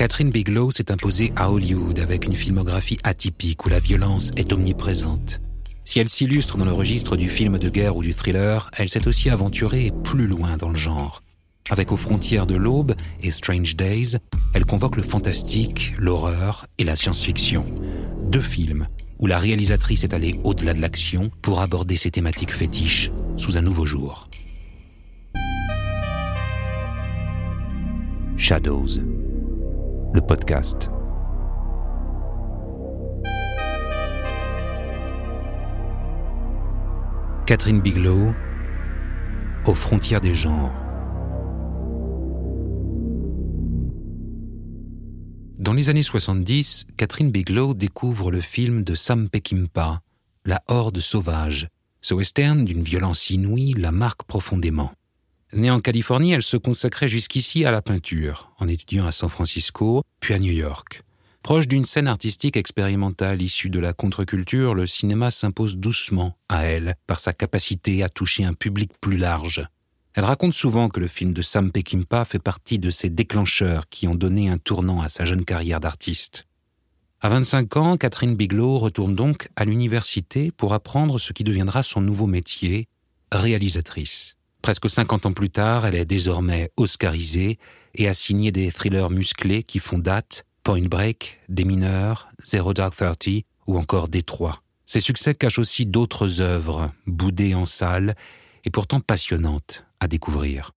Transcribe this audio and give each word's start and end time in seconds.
Catherine 0.00 0.30
Bigelow 0.30 0.70
s'est 0.70 0.90
imposée 0.90 1.30
à 1.36 1.52
Hollywood 1.52 1.98
avec 1.98 2.24
une 2.24 2.32
filmographie 2.32 2.96
atypique 3.04 3.66
où 3.66 3.68
la 3.68 3.80
violence 3.80 4.30
est 4.34 4.50
omniprésente. 4.50 5.42
Si 5.84 6.00
elle 6.00 6.08
s'illustre 6.08 6.56
dans 6.56 6.64
le 6.64 6.72
registre 6.72 7.18
du 7.18 7.28
film 7.28 7.58
de 7.58 7.68
guerre 7.68 7.96
ou 7.96 8.02
du 8.02 8.14
thriller, 8.14 8.70
elle 8.72 8.88
s'est 8.88 9.06
aussi 9.06 9.28
aventurée 9.28 9.92
plus 10.02 10.26
loin 10.26 10.56
dans 10.56 10.70
le 10.70 10.74
genre. 10.74 11.22
Avec 11.68 11.92
Aux 11.92 11.98
frontières 11.98 12.46
de 12.46 12.56
l'aube 12.56 12.94
et 13.22 13.30
Strange 13.30 13.76
Days, 13.76 14.16
elle 14.54 14.64
convoque 14.64 14.96
le 14.96 15.02
fantastique, 15.02 15.92
l'horreur 15.98 16.64
et 16.78 16.84
la 16.84 16.96
science-fiction. 16.96 17.62
Deux 18.22 18.40
films 18.40 18.86
où 19.18 19.26
la 19.26 19.36
réalisatrice 19.36 20.02
est 20.02 20.14
allée 20.14 20.40
au-delà 20.44 20.72
de 20.72 20.80
l'action 20.80 21.30
pour 21.42 21.60
aborder 21.60 21.98
ses 21.98 22.10
thématiques 22.10 22.54
fétiches 22.54 23.10
sous 23.36 23.58
un 23.58 23.60
nouveau 23.60 23.84
jour. 23.84 24.30
Shadows, 28.38 28.86
le 30.12 30.20
podcast. 30.20 30.90
Catherine 37.46 37.80
Bigelow, 37.80 38.34
aux 39.66 39.74
frontières 39.74 40.20
des 40.20 40.34
genres. 40.34 40.72
Dans 45.58 45.72
les 45.72 45.90
années 45.90 46.02
70, 46.02 46.86
Catherine 46.96 47.30
Bigelow 47.30 47.74
découvre 47.74 48.30
le 48.30 48.40
film 48.40 48.82
de 48.82 48.94
Sam 48.94 49.28
Peckinpah, 49.28 50.00
La 50.44 50.62
Horde 50.66 51.00
sauvage. 51.00 51.68
Ce 52.00 52.14
western, 52.14 52.64
d'une 52.64 52.82
violence 52.82 53.30
inouïe, 53.30 53.74
la 53.74 53.92
marque 53.92 54.24
profondément. 54.24 54.90
Née 55.52 55.70
en 55.70 55.80
Californie, 55.80 56.32
elle 56.32 56.44
se 56.44 56.56
consacrait 56.56 57.08
jusqu'ici 57.08 57.64
à 57.64 57.72
la 57.72 57.82
peinture, 57.82 58.52
en 58.58 58.68
étudiant 58.68 59.06
à 59.06 59.12
San 59.12 59.28
Francisco, 59.28 60.04
puis 60.20 60.32
à 60.32 60.38
New 60.38 60.52
York. 60.52 61.02
Proche 61.42 61.66
d'une 61.66 61.84
scène 61.84 62.06
artistique 62.06 62.56
expérimentale 62.56 63.42
issue 63.42 63.70
de 63.70 63.80
la 63.80 63.92
contre-culture, 63.92 64.74
le 64.74 64.86
cinéma 64.86 65.32
s'impose 65.32 65.76
doucement 65.76 66.36
à 66.48 66.66
elle 66.66 66.94
par 67.08 67.18
sa 67.18 67.32
capacité 67.32 68.04
à 68.04 68.08
toucher 68.08 68.44
un 68.44 68.52
public 68.52 68.92
plus 69.00 69.16
large. 69.16 69.66
Elle 70.14 70.24
raconte 70.24 70.54
souvent 70.54 70.88
que 70.88 71.00
le 71.00 71.08
film 71.08 71.32
de 71.32 71.42
Sam 71.42 71.72
Peckinpah 71.72 72.24
fait 72.24 72.38
partie 72.38 72.78
de 72.78 72.90
ces 72.90 73.10
déclencheurs 73.10 73.88
qui 73.88 74.06
ont 74.06 74.14
donné 74.14 74.50
un 74.50 74.58
tournant 74.58 75.00
à 75.00 75.08
sa 75.08 75.24
jeune 75.24 75.44
carrière 75.44 75.80
d'artiste. 75.80 76.44
À 77.20 77.28
25 77.28 77.76
ans, 77.76 77.96
Catherine 77.96 78.36
Bigelow 78.36 78.78
retourne 78.78 79.14
donc 79.14 79.48
à 79.56 79.64
l'université 79.64 80.52
pour 80.52 80.74
apprendre 80.74 81.18
ce 81.18 81.32
qui 81.32 81.42
deviendra 81.42 81.82
son 81.82 82.00
nouveau 82.00 82.26
métier, 82.26 82.86
réalisatrice. 83.32 84.36
Presque 84.62 84.90
50 84.90 85.26
ans 85.26 85.32
plus 85.32 85.50
tard, 85.50 85.86
elle 85.86 85.94
est 85.94 86.04
désormais 86.04 86.70
oscarisée 86.76 87.58
et 87.94 88.08
a 88.08 88.14
signé 88.14 88.52
des 88.52 88.70
thrillers 88.70 89.10
musclés 89.10 89.62
qui 89.62 89.78
font 89.78 89.98
date, 89.98 90.44
Point 90.62 90.82
Break, 90.82 91.40
Des 91.48 91.64
mineurs, 91.64 92.28
Zero 92.44 92.74
Dark 92.74 92.94
Thirty 92.94 93.46
ou 93.66 93.78
encore 93.78 94.08
Détroit. 94.08 94.62
Ses 94.84 95.00
succès 95.00 95.34
cachent 95.34 95.58
aussi 95.58 95.86
d'autres 95.86 96.40
œuvres, 96.40 96.92
boudées 97.06 97.54
en 97.54 97.64
salle 97.64 98.14
et 98.64 98.70
pourtant 98.70 99.00
passionnantes 99.00 99.86
à 99.98 100.08
découvrir. 100.08 100.72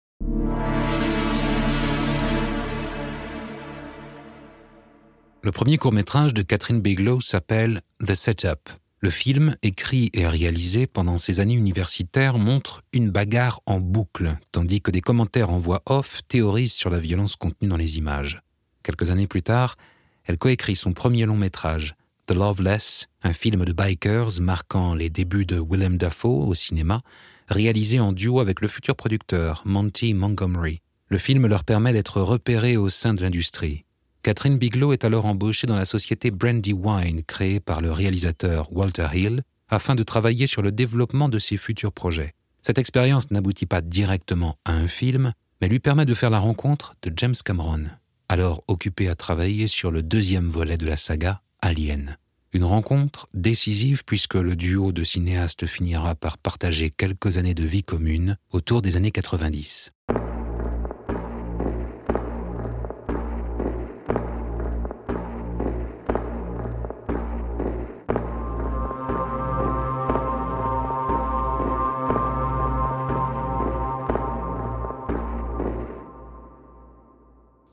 Le 5.44 5.52
premier 5.52 5.78
court-métrage 5.78 6.36
de 6.36 6.44
Catherine 6.44 6.82
Bigelow 6.82 7.20
s'appelle 7.20 7.82
The 8.06 8.14
Setup. 8.14 8.70
Le 9.04 9.10
film, 9.10 9.56
écrit 9.64 10.12
et 10.14 10.28
réalisé 10.28 10.86
pendant 10.86 11.18
ses 11.18 11.40
années 11.40 11.56
universitaires, 11.56 12.38
montre 12.38 12.84
une 12.94 13.10
bagarre 13.10 13.60
en 13.66 13.80
boucle, 13.80 14.38
tandis 14.52 14.80
que 14.80 14.92
des 14.92 15.02
commentaires 15.02 15.50
en 15.50 15.58
voix 15.58 15.82
off 15.88 16.22
théorisent 16.28 16.74
sur 16.74 16.92
la 16.92 17.00
violence 17.00 17.36
contenue 17.36 17.68
dans 17.68 17.78
les 17.78 17.98
images. 17.98 18.44
Quelques 18.84 19.10
années 19.10 19.26
plus 19.26 19.42
tard, 19.42 19.76
elle 20.26 20.38
coécrit 20.38 20.76
son 20.76 20.94
premier 20.94 21.26
long 21.26 21.36
métrage, 21.36 21.96
The 22.28 22.36
Loveless, 22.36 23.08
un 23.24 23.34
film 23.34 23.66
de 23.66 23.74
bikers 23.74 24.40
marquant 24.40 24.94
les 24.94 25.10
débuts 25.10 25.48
de 25.48 25.60
Willem 25.60 25.98
Dafoe 25.98 26.48
au 26.48 26.54
cinéma, 26.54 27.02
réalisé 27.48 28.00
en 28.00 28.14
duo 28.14 28.40
avec 28.40 28.62
le 28.62 28.68
futur 28.68 28.96
producteur 28.96 29.64
Monty 29.66 30.14
Montgomery. 30.14 30.80
Le 31.08 31.18
film 31.18 31.48
leur 31.48 31.64
permet 31.64 31.92
d'être 31.92 32.22
repérés 32.22 32.78
au 32.78 32.90
sein 32.90 33.16
de 33.16 33.24
l'industrie. 33.24 33.84
Catherine 34.24 34.60
Bigelow 34.60 34.94
est 34.94 35.04
alors 35.04 35.26
embauchée 35.26 35.66
dans 35.66 35.78
la 35.78 35.86
société 35.86 36.30
Brandy 36.30 36.74
Wine 36.74 37.24
créée 37.24 37.60
par 37.60 37.82
le 37.82 37.92
réalisateur 37.92 38.72
Walter 38.72 39.08
Hill 39.14 39.42
afin 39.68 39.96
de 39.96 40.04
travailler 40.04 40.46
sur 40.46 40.62
le 40.62 40.72
développement 40.72 41.28
de 41.28 41.40
ses 41.40 41.58
futurs 41.58 41.92
projets. 41.92 42.34
Cette 42.62 42.78
expérience 42.78 43.32
n'aboutit 43.32 43.66
pas 43.66 43.82
directement 43.82 44.58
à 44.64 44.74
un 44.74 44.88
film, 44.88 45.34
mais 45.60 45.68
lui 45.68 45.80
permet 45.80 46.06
de 46.06 46.14
faire 46.14 46.30
la 46.30 46.38
rencontre 46.38 46.94
de 47.02 47.12
James 47.16 47.36
Cameron, 47.44 47.86
alors 48.30 48.64
occupé 48.68 49.10
à 49.10 49.16
travailler 49.16 49.66
sur 49.66 49.90
le 49.90 50.04
deuxième 50.04 50.50
volet 50.50 50.78
de 50.78 50.86
la 50.86 50.98
saga 50.98 51.42
Alien. 51.62 52.18
Une 52.54 52.66
rencontre 52.66 53.28
décisive 53.34 54.04
puisque 54.06 54.36
le 54.36 54.56
duo 54.56 54.92
de 54.92 55.04
cinéastes 55.04 55.66
finira 55.66 56.14
par 56.14 56.38
partager 56.38 56.92
quelques 56.92 57.38
années 57.40 57.56
de 57.56 57.64
vie 57.64 57.84
commune 57.84 58.38
autour 58.52 58.84
des 58.84 58.98
années 58.98 59.12
90. 59.12 59.92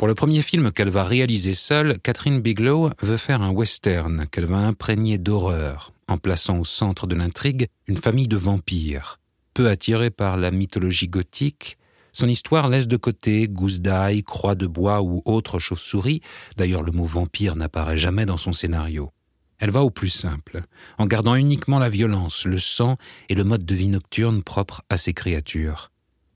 Le 0.09 0.15
premier 0.15 0.41
film 0.41 0.73
qu'elle 0.73 0.89
va 0.89 1.05
réaliser 1.05 1.53
seule, 1.53 1.99
Catherine 2.01 2.41
Bigelow 2.41 2.89
veut 3.03 3.19
faire 3.19 3.43
un 3.43 3.51
western 3.51 4.27
qu'elle 4.27 4.47
va 4.47 4.57
imprégner 4.57 5.19
d'horreur, 5.19 5.93
en 6.09 6.17
plaçant 6.17 6.59
au 6.59 6.65
centre 6.65 7.07
de 7.07 7.15
l'intrigue 7.15 7.67
une 7.89 7.99
famille 7.99 8.27
de 8.27 8.39
vampires. 8.39 9.21
Peu 9.53 9.69
attirée 9.69 10.09
par 10.09 10.39
la 10.39 10.51
mythologie 10.51 11.09
gothique, 11.09 11.77
son 12.15 12.27
histoire 12.27 12.71
laisse 12.71 12.89
de 12.89 12.97
côté 12.97 13.49
gousse 13.49 13.83
d'ail, 13.83 14.23
croix 14.23 14.55
de 14.55 14.67
bois 14.67 15.03
ou 15.03 15.21
autres 15.27 15.59
chauves-souris, 15.59 16.23
d'ailleurs 16.57 16.83
le 16.83 16.93
mot 16.93 17.05
vampire 17.05 17.55
n'apparaît 17.55 17.99
jamais 17.99 18.25
dans 18.25 18.39
son 18.39 18.55
scénario. 18.55 19.11
Elle 19.59 19.73
va 19.73 19.85
au 19.85 19.91
plus 19.91 20.09
simple, 20.09 20.63
en 20.97 21.05
gardant 21.05 21.35
uniquement 21.35 21.79
la 21.79 21.91
violence, 21.91 22.47
le 22.47 22.59
sang 22.59 22.97
et 23.29 23.35
le 23.35 23.45
mode 23.45 23.67
de 23.67 23.75
vie 23.75 23.89
nocturne 23.89 24.43
propre 24.43 24.81
à 24.89 24.97
ces 24.97 25.13
créatures. 25.13 25.91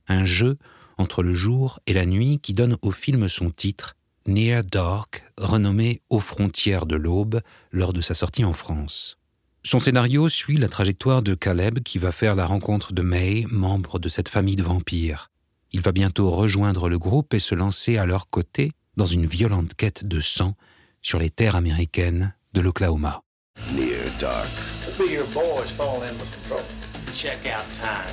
Un 0.07 0.25
jeu 0.25 0.59
entre 1.03 1.21
le 1.21 1.33
jour 1.33 1.81
et 1.85 1.93
la 1.93 2.05
nuit 2.05 2.39
qui 2.41 2.53
donne 2.53 2.77
au 2.81 2.91
film 2.91 3.27
son 3.27 3.49
titre, 3.49 3.97
Near 4.25 4.63
Dark, 4.63 5.25
renommé 5.37 6.01
Aux 6.09 6.21
frontières 6.21 6.85
de 6.85 6.95
l'aube 6.95 7.41
lors 7.73 7.91
de 7.91 7.99
sa 7.99 8.13
sortie 8.13 8.45
en 8.45 8.53
France. 8.53 9.17
Son 9.63 9.79
scénario 9.79 10.29
suit 10.29 10.55
la 10.55 10.69
trajectoire 10.69 11.21
de 11.21 11.35
Caleb 11.35 11.79
qui 11.79 11.97
va 11.99 12.13
faire 12.13 12.35
la 12.35 12.45
rencontre 12.45 12.93
de 12.93 13.01
May, 13.01 13.45
membre 13.51 13.99
de 13.99 14.07
cette 14.07 14.29
famille 14.29 14.55
de 14.55 14.63
vampires. 14.63 15.29
Il 15.73 15.81
va 15.81 15.91
bientôt 15.91 16.29
rejoindre 16.29 16.87
le 16.87 16.97
groupe 16.97 17.33
et 17.33 17.39
se 17.39 17.53
lancer 17.53 17.97
à 17.97 18.05
leur 18.05 18.29
côté 18.29 18.71
dans 18.95 19.05
une 19.05 19.25
violente 19.25 19.73
quête 19.73 20.05
de 20.05 20.21
sang 20.21 20.55
sur 21.01 21.19
les 21.19 21.29
terres 21.29 21.57
américaines 21.57 22.33
de 22.53 22.61
l'Oklahoma. 22.61 23.23
Near 23.73 24.05
Dark. 24.21 24.47
Check 27.13 27.45
out 27.45 27.65
time. 27.73 28.09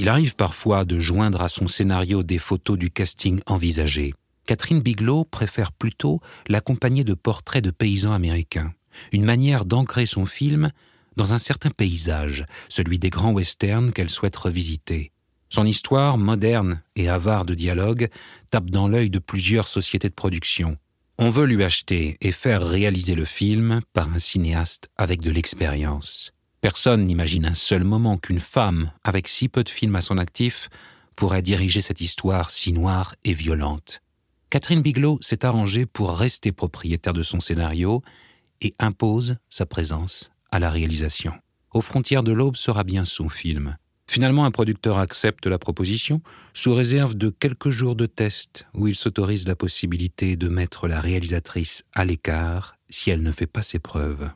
Il 0.00 0.08
arrive 0.08 0.36
parfois 0.36 0.84
de 0.84 0.98
joindre 0.98 1.42
à 1.42 1.48
son 1.48 1.66
scénario 1.66 2.22
des 2.22 2.38
photos 2.38 2.78
du 2.78 2.88
casting 2.88 3.40
envisagé. 3.46 4.14
Catherine 4.46 4.80
Bigelow 4.80 5.24
préfère 5.24 5.70
plutôt 5.70 6.20
l'accompagner 6.48 7.04
de 7.04 7.12
portraits 7.12 7.62
de 7.62 7.70
paysans 7.70 8.12
américains, 8.12 8.72
une 9.12 9.24
manière 9.24 9.66
d'ancrer 9.66 10.06
son 10.06 10.24
film 10.24 10.70
dans 11.16 11.34
un 11.34 11.38
certain 11.38 11.70
paysage, 11.70 12.46
celui 12.68 12.98
des 12.98 13.10
grands 13.10 13.32
westerns 13.32 13.92
qu'elle 13.92 14.08
souhaite 14.08 14.36
revisiter. 14.36 15.12
Son 15.50 15.64
histoire, 15.64 16.18
moderne 16.18 16.82
et 16.94 17.08
avare 17.08 17.44
de 17.44 17.54
dialogue, 17.54 18.08
tape 18.50 18.70
dans 18.70 18.88
l'œil 18.88 19.10
de 19.10 19.18
plusieurs 19.18 19.68
sociétés 19.68 20.08
de 20.08 20.14
production. 20.14 20.76
On 21.18 21.30
veut 21.30 21.46
lui 21.46 21.64
acheter 21.64 22.16
et 22.20 22.30
faire 22.30 22.62
réaliser 22.62 23.14
le 23.14 23.24
film 23.24 23.80
par 23.92 24.12
un 24.12 24.18
cinéaste 24.18 24.88
avec 24.96 25.20
de 25.20 25.30
l'expérience. 25.30 26.32
Personne 26.60 27.04
n'imagine 27.04 27.46
un 27.46 27.54
seul 27.54 27.84
moment 27.84 28.18
qu'une 28.18 28.40
femme, 28.40 28.92
avec 29.04 29.28
si 29.28 29.48
peu 29.48 29.64
de 29.64 29.68
films 29.68 29.96
à 29.96 30.02
son 30.02 30.18
actif, 30.18 30.68
pourrait 31.16 31.42
diriger 31.42 31.80
cette 31.80 32.00
histoire 32.00 32.50
si 32.50 32.72
noire 32.72 33.14
et 33.24 33.32
violente. 33.32 34.02
Catherine 34.50 34.82
Bigelow 34.82 35.18
s'est 35.20 35.44
arrangée 35.44 35.86
pour 35.86 36.16
rester 36.16 36.52
propriétaire 36.52 37.12
de 37.12 37.22
son 37.22 37.40
scénario 37.40 38.02
et 38.60 38.74
impose 38.78 39.36
sa 39.48 39.66
présence 39.66 40.30
à 40.50 40.58
la 40.58 40.70
réalisation. 40.70 41.32
Aux 41.72 41.80
frontières 41.80 42.22
de 42.22 42.32
l'aube 42.32 42.56
sera 42.56 42.84
bien 42.84 43.04
son 43.04 43.28
film. 43.28 43.76
Finalement, 44.10 44.46
un 44.46 44.50
producteur 44.50 44.98
accepte 44.98 45.46
la 45.46 45.58
proposition 45.58 46.22
sous 46.54 46.74
réserve 46.74 47.14
de 47.14 47.28
quelques 47.28 47.68
jours 47.68 47.94
de 47.94 48.06
test 48.06 48.66
où 48.72 48.88
il 48.88 48.94
s'autorise 48.94 49.46
la 49.46 49.54
possibilité 49.54 50.36
de 50.36 50.48
mettre 50.48 50.88
la 50.88 50.98
réalisatrice 50.98 51.84
à 51.94 52.06
l'écart 52.06 52.76
si 52.88 53.10
elle 53.10 53.22
ne 53.22 53.30
fait 53.30 53.46
pas 53.46 53.60
ses 53.60 53.78
preuves. 53.78 54.30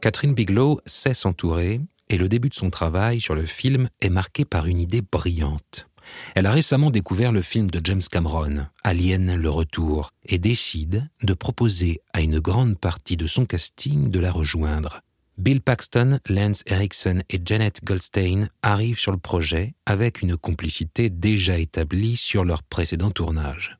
Catherine 0.00 0.34
Bigelow 0.34 0.80
sait 0.86 1.14
s'entourer 1.14 1.80
et 2.08 2.16
le 2.16 2.28
début 2.28 2.48
de 2.48 2.54
son 2.54 2.70
travail 2.70 3.20
sur 3.20 3.34
le 3.34 3.44
film 3.44 3.90
est 4.00 4.08
marqué 4.08 4.46
par 4.46 4.66
une 4.66 4.78
idée 4.78 5.02
brillante. 5.02 5.86
Elle 6.34 6.46
a 6.46 6.50
récemment 6.50 6.90
découvert 6.90 7.32
le 7.32 7.42
film 7.42 7.70
de 7.70 7.80
James 7.82 8.02
Cameron, 8.10 8.66
Alien 8.84 9.34
le 9.36 9.50
Retour, 9.50 10.10
et 10.24 10.38
décide 10.38 11.08
de 11.22 11.34
proposer 11.34 12.00
à 12.12 12.20
une 12.20 12.40
grande 12.40 12.78
partie 12.78 13.16
de 13.16 13.26
son 13.26 13.46
casting 13.46 14.10
de 14.10 14.20
la 14.20 14.30
rejoindre. 14.30 15.00
Bill 15.38 15.60
Paxton, 15.60 16.18
Lance 16.30 16.62
Erickson 16.66 17.20
et 17.28 17.40
Janet 17.44 17.84
Goldstein 17.84 18.48
arrivent 18.62 18.98
sur 18.98 19.12
le 19.12 19.18
projet 19.18 19.74
avec 19.84 20.22
une 20.22 20.36
complicité 20.36 21.10
déjà 21.10 21.58
établie 21.58 22.16
sur 22.16 22.44
leur 22.44 22.62
précédent 22.62 23.10
tournage. 23.10 23.78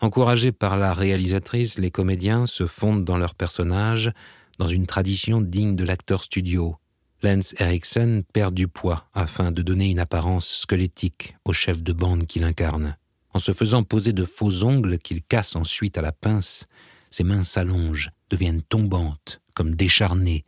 Encouragés 0.00 0.52
par 0.52 0.76
la 0.76 0.92
réalisatrice, 0.92 1.78
les 1.78 1.92
comédiens 1.92 2.46
se 2.46 2.66
fondent 2.66 3.04
dans 3.04 3.16
leurs 3.16 3.36
personnages 3.36 4.10
dans 4.58 4.66
une 4.66 4.86
tradition 4.86 5.40
digne 5.40 5.76
de 5.76 5.84
l'acteur 5.84 6.24
studio, 6.24 6.76
Lance 7.22 7.54
Erickson 7.58 8.24
perd 8.32 8.54
du 8.54 8.68
poids 8.68 9.08
afin 9.14 9.50
de 9.50 9.62
donner 9.62 9.90
une 9.90 9.98
apparence 9.98 10.48
squelettique 10.48 11.36
au 11.44 11.52
chef 11.52 11.82
de 11.82 11.92
bande 11.92 12.26
qu'il 12.26 12.44
incarne. 12.44 12.96
En 13.32 13.38
se 13.38 13.52
faisant 13.52 13.82
poser 13.82 14.12
de 14.12 14.24
faux 14.24 14.64
ongles 14.64 14.98
qu'il 14.98 15.22
casse 15.22 15.56
ensuite 15.56 15.98
à 15.98 16.02
la 16.02 16.12
pince, 16.12 16.66
ses 17.10 17.24
mains 17.24 17.44
s'allongent, 17.44 18.10
deviennent 18.30 18.62
tombantes, 18.62 19.40
comme 19.54 19.74
décharnées, 19.74 20.44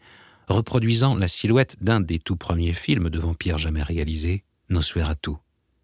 reproduisant 0.46 1.14
la 1.14 1.28
silhouette 1.28 1.76
d'un 1.82 2.00
des 2.00 2.18
tout 2.18 2.36
premiers 2.36 2.74
films 2.74 3.10
de 3.10 3.18
vampires 3.18 3.58
jamais 3.58 3.82
réalisés, 3.82 4.44
Nosferatu. 4.68 5.32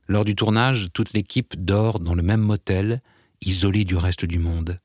Lors 0.07 0.25
du 0.25 0.35
tournage, 0.35 0.89
toute 0.93 1.15
l'équipe 1.15 1.55
dort 1.59 1.99
dans 2.01 2.15
le 2.15 2.23
même 2.23 2.43
motel, 2.43 3.03
isolée 3.41 3.85
du 3.85 3.97
reste 3.97 4.27
du 4.27 4.39
monde. 4.39 4.79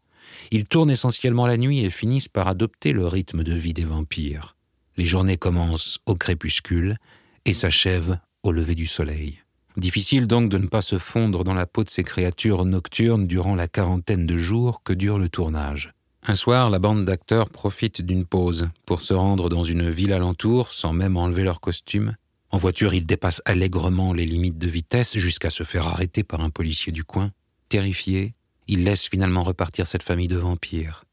Ils 0.51 0.65
tournent 0.65 0.91
essentiellement 0.91 1.47
la 1.47 1.57
nuit 1.57 1.79
et 1.79 1.89
finissent 1.89 2.29
par 2.29 2.47
adopter 2.47 2.93
le 2.93 3.05
rythme 3.07 3.43
de 3.43 3.53
vie 3.53 3.73
des 3.73 3.85
vampires. 3.85 4.55
Les 4.99 5.05
journées 5.05 5.37
commencent 5.37 5.99
au 6.07 6.15
crépuscule 6.15 6.97
et 7.45 7.53
s'achèvent 7.53 8.19
au 8.43 8.51
lever 8.51 8.75
du 8.75 8.85
soleil. 8.85 9.39
Difficile 9.77 10.27
donc 10.27 10.49
de 10.49 10.57
ne 10.57 10.67
pas 10.67 10.81
se 10.81 10.97
fondre 10.97 11.45
dans 11.45 11.53
la 11.53 11.65
peau 11.65 11.85
de 11.85 11.89
ces 11.89 12.03
créatures 12.03 12.65
nocturnes 12.65 13.25
durant 13.25 13.55
la 13.55 13.69
quarantaine 13.69 14.25
de 14.25 14.35
jours 14.35 14.83
que 14.83 14.91
dure 14.91 15.17
le 15.17 15.29
tournage. 15.29 15.93
Un 16.23 16.35
soir, 16.35 16.69
la 16.69 16.79
bande 16.79 17.05
d'acteurs 17.05 17.49
profite 17.49 18.01
d'une 18.01 18.25
pause 18.25 18.67
pour 18.85 18.99
se 18.99 19.13
rendre 19.13 19.47
dans 19.47 19.63
une 19.63 19.89
ville 19.89 20.11
alentour 20.11 20.69
sans 20.69 20.91
même 20.91 21.15
enlever 21.15 21.45
leur 21.45 21.61
costume. 21.61 22.17
En 22.49 22.57
voiture, 22.57 22.93
ils 22.93 23.05
dépassent 23.05 23.41
allègrement 23.45 24.11
les 24.11 24.25
limites 24.25 24.57
de 24.57 24.67
vitesse 24.67 25.17
jusqu'à 25.17 25.49
se 25.49 25.63
faire 25.63 25.87
arrêter 25.87 26.25
par 26.25 26.41
un 26.41 26.49
policier 26.49 26.91
du 26.91 27.05
coin. 27.05 27.31
Terrifiés, 27.69 28.33
ils 28.67 28.83
laissent 28.83 29.07
finalement 29.07 29.45
repartir 29.45 29.87
cette 29.87 30.03
famille 30.03 30.27
de 30.27 30.35
vampires, 30.35 31.05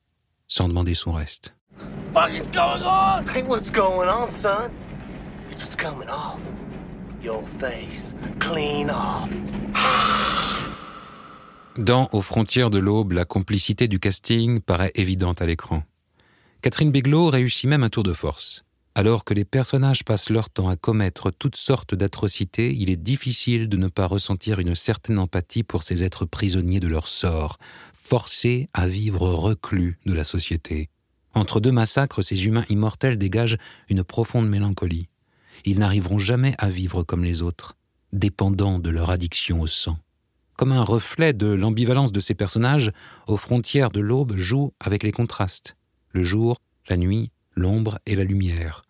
sans 0.49 0.67
demander 0.67 0.95
son 0.95 1.13
reste. 1.13 1.56
Fuck 2.13 2.31
is 2.31 2.47
going 2.53 2.83
on? 2.83 3.25
Ain't 3.35 3.49
what's 3.49 3.71
going 3.71 4.09
on, 4.09 4.29
son? 4.29 4.71
It's 5.51 5.63
what's 5.63 5.77
coming 5.77 6.09
off. 6.09 6.41
Your 7.23 7.43
face. 7.59 8.15
Clean 8.39 8.91
off. 8.91 9.29
Dans 11.77 12.09
Aux 12.13 12.23
frontières 12.23 12.71
de 12.71 12.79
l'aube, 12.79 13.13
la 13.13 13.27
complicité 13.27 13.87
du 13.87 13.99
casting 13.99 14.61
paraît 14.61 14.93
évidente 14.95 15.43
à 15.43 15.47
l'écran. 15.47 15.83
Catherine 16.63 16.91
Bigelow 16.91 17.29
réussit 17.29 17.69
même 17.69 17.85
un 17.85 17.91
tour 17.91 18.03
de 18.03 18.15
force. 18.15 18.65
Alors 18.95 19.25
que 19.25 19.35
les 19.35 19.45
personnages 19.45 20.03
passent 20.03 20.31
leur 20.31 20.49
temps 20.49 20.71
à 20.71 20.77
commettre 20.77 21.31
toutes 21.31 21.57
sortes 21.57 21.95
d'atrocités, 21.95 22.75
il 22.75 22.89
est 22.89 22.97
difficile 22.97 23.69
de 23.69 23.77
ne 23.77 23.89
pas 23.89 24.07
ressentir 24.07 24.59
une 24.59 24.75
certaine 24.75 25.19
empathie 25.19 25.63
pour 25.63 25.83
ces 25.83 26.03
êtres 26.03 26.25
prisonniers 26.25 26.81
de 26.81 26.89
leur 26.89 27.09
sort, 27.09 27.59
forcés 27.93 28.71
à 28.73 28.89
vivre 28.89 29.29
reclus 29.29 29.99
de 30.07 30.15
la 30.15 30.25
société. 30.25 30.89
Entre 31.37 31.61
deux 31.61 31.71
massacres, 31.71 32.23
ces 32.23 32.47
humains 32.47 32.65
immortels 32.71 33.19
dégagent 33.19 33.59
une 33.91 34.03
profonde 34.03 34.49
mélancolie. 34.49 35.11
Ils 35.67 35.79
n'arriveront 35.79 36.17
jamais 36.17 36.55
à 36.57 36.71
vivre 36.71 37.03
comme 37.03 37.25
les 37.25 37.43
autres, 37.43 37.77
dépendants 38.15 38.79
de 38.79 38.89
leur 38.89 39.11
addiction 39.11 39.61
au 39.61 39.67
sang. 39.67 39.99
Comme 40.57 40.73
un 40.73 40.83
reflet 40.83 41.35
de 41.35 41.49
l'ambivalence 41.49 42.11
de 42.11 42.21
ces 42.21 42.35
personnages, 42.35 42.91
aux 43.27 43.37
frontières 43.37 43.91
de 43.91 44.01
l'aube 44.01 44.35
jouent 44.39 44.73
avec 44.81 45.03
les 45.03 45.13
contrastes. 45.13 45.77
Le 46.13 46.23
jour, 46.23 46.57
la 46.89 46.97
nuit, 46.97 47.31
l'ombre 47.55 47.99
et 48.07 48.17
la 48.17 48.25
lumière. 48.25 48.81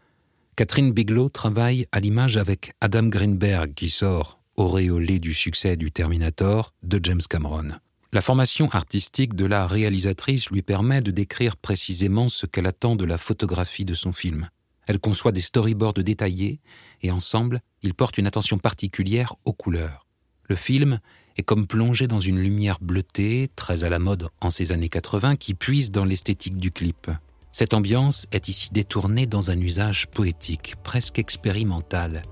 Catherine 0.55 0.93
Bigelow 0.93 1.29
travaille 1.29 1.89
à 1.91 1.99
l'image 1.99 2.37
avec 2.37 2.75
Adam 2.81 3.09
Greenberg 3.09 3.75
qui 3.75 3.91
sort, 3.91 4.39
auréolé 4.57 5.19
du 5.19 5.35
succès 5.35 5.77
du 5.77 5.91
Terminator 5.91 6.75
de 6.85 7.01
James 7.03 7.23
Cameron. 7.29 7.71
La 8.13 8.21
formation 8.21 8.69
artistique 8.71 9.35
de 9.35 9.45
la 9.45 9.67
réalisatrice 9.67 10.51
lui 10.51 10.63
permet 10.63 11.01
de 11.01 11.11
décrire 11.11 11.57
précisément 11.57 12.29
ce 12.29 12.47
qu'elle 12.47 12.67
attend 12.67 12.95
de 12.97 13.05
la 13.05 13.19
photographie 13.19 13.85
de 13.85 13.95
son 13.95 14.13
film. 14.13 14.49
Elle 14.87 15.01
conçoit 15.01 15.33
des 15.33 15.41
storyboards 15.41 15.95
détaillés 15.95 16.61
et 17.03 17.11
ensemble, 17.11 17.61
ils 17.83 17.95
portent 17.95 18.19
une 18.19 18.29
attention 18.29 18.59
particulière 18.59 19.35
aux 19.45 19.53
couleurs. 19.53 20.07
Le 20.49 20.55
film 20.55 21.01
est 21.37 21.43
comme 21.43 21.67
plongé 21.67 22.07
dans 22.07 22.21
une 22.21 22.39
lumière 22.39 22.79
bleutée, 22.81 23.51
très 23.57 23.85
à 23.85 23.89
la 23.89 23.99
mode 23.99 24.29
en 24.41 24.53
ces 24.53 24.71
années 24.71 24.89
80, 24.89 25.37
qui 25.37 25.55
puise 25.55 25.91
dans 25.91 26.05
l'esthétique 26.05 26.57
du 26.57 26.71
clip. 26.71 27.11
Cette 27.51 27.75
ambiance 27.75 28.27
est 28.31 28.49
ici 28.49 28.69
détournée 28.73 29.27
dans 29.27 29.51
un 29.51 29.61
usage 29.61 30.07
poétique, 30.07 30.75
presque 30.85 31.19
expérimental, 31.19 32.23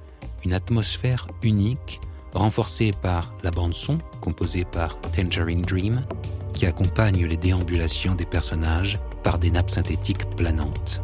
une 0.45 0.55
atmosphère 0.55 1.27
unique 1.43 2.01
renforcée 2.35 2.93
par 3.01 3.33
la 3.43 3.51
bande-son 3.51 3.99
composée 4.21 4.65
par 4.65 5.01
Tangerine 5.13 5.63
Dream, 5.63 6.05
qui 6.55 6.67
accompagne 6.67 7.27
les 7.27 7.37
déambulations 7.37 8.15
des 8.15 8.27
personnages 8.27 8.99
par 9.23 9.39
des 9.39 9.51
nappes 9.51 9.71
synthétiques 9.71 10.29
planantes. 10.37 11.01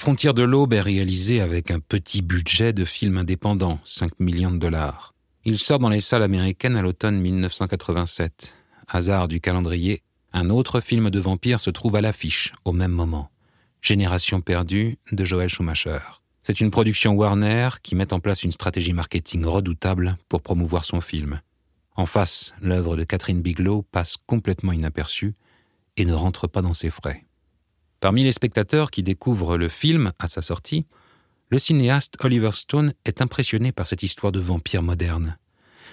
Frontières 0.00 0.32
de 0.32 0.42
l'aube 0.42 0.72
est 0.72 0.80
réalisé 0.80 1.42
avec 1.42 1.70
un 1.70 1.78
petit 1.78 2.22
budget 2.22 2.72
de 2.72 2.86
film 2.86 3.18
indépendant, 3.18 3.78
5 3.84 4.18
millions 4.18 4.50
de 4.50 4.56
dollars. 4.56 5.12
Il 5.44 5.58
sort 5.58 5.78
dans 5.78 5.90
les 5.90 6.00
salles 6.00 6.22
américaines 6.22 6.76
à 6.76 6.80
l'automne 6.80 7.20
1987. 7.20 8.54
Hasard 8.88 9.28
du 9.28 9.42
calendrier, 9.42 10.02
un 10.32 10.48
autre 10.48 10.80
film 10.80 11.10
de 11.10 11.20
vampire 11.20 11.60
se 11.60 11.68
trouve 11.68 11.96
à 11.96 12.00
l'affiche 12.00 12.52
au 12.64 12.72
même 12.72 12.92
moment. 12.92 13.30
Génération 13.82 14.40
perdue 14.40 14.96
de 15.12 15.22
Joel 15.26 15.50
Schumacher. 15.50 16.00
C'est 16.40 16.62
une 16.62 16.70
production 16.70 17.12
Warner 17.12 17.68
qui 17.82 17.94
met 17.94 18.14
en 18.14 18.20
place 18.20 18.42
une 18.42 18.52
stratégie 18.52 18.94
marketing 18.94 19.44
redoutable 19.44 20.16
pour 20.30 20.40
promouvoir 20.40 20.86
son 20.86 21.02
film. 21.02 21.42
En 21.94 22.06
face, 22.06 22.54
l'œuvre 22.62 22.96
de 22.96 23.04
Catherine 23.04 23.42
Bigelow 23.42 23.82
passe 23.82 24.16
complètement 24.16 24.72
inaperçue 24.72 25.34
et 25.98 26.06
ne 26.06 26.14
rentre 26.14 26.46
pas 26.48 26.62
dans 26.62 26.72
ses 26.72 26.88
frais. 26.88 27.26
Parmi 28.00 28.24
les 28.24 28.32
spectateurs 28.32 28.90
qui 28.90 29.02
découvrent 29.02 29.58
le 29.58 29.68
film 29.68 30.12
à 30.18 30.26
sa 30.26 30.40
sortie, 30.40 30.86
le 31.50 31.58
cinéaste 31.58 32.16
Oliver 32.24 32.52
Stone 32.52 32.94
est 33.04 33.20
impressionné 33.20 33.72
par 33.72 33.86
cette 33.86 34.02
histoire 34.02 34.32
de 34.32 34.40
vampire 34.40 34.82
moderne. 34.82 35.36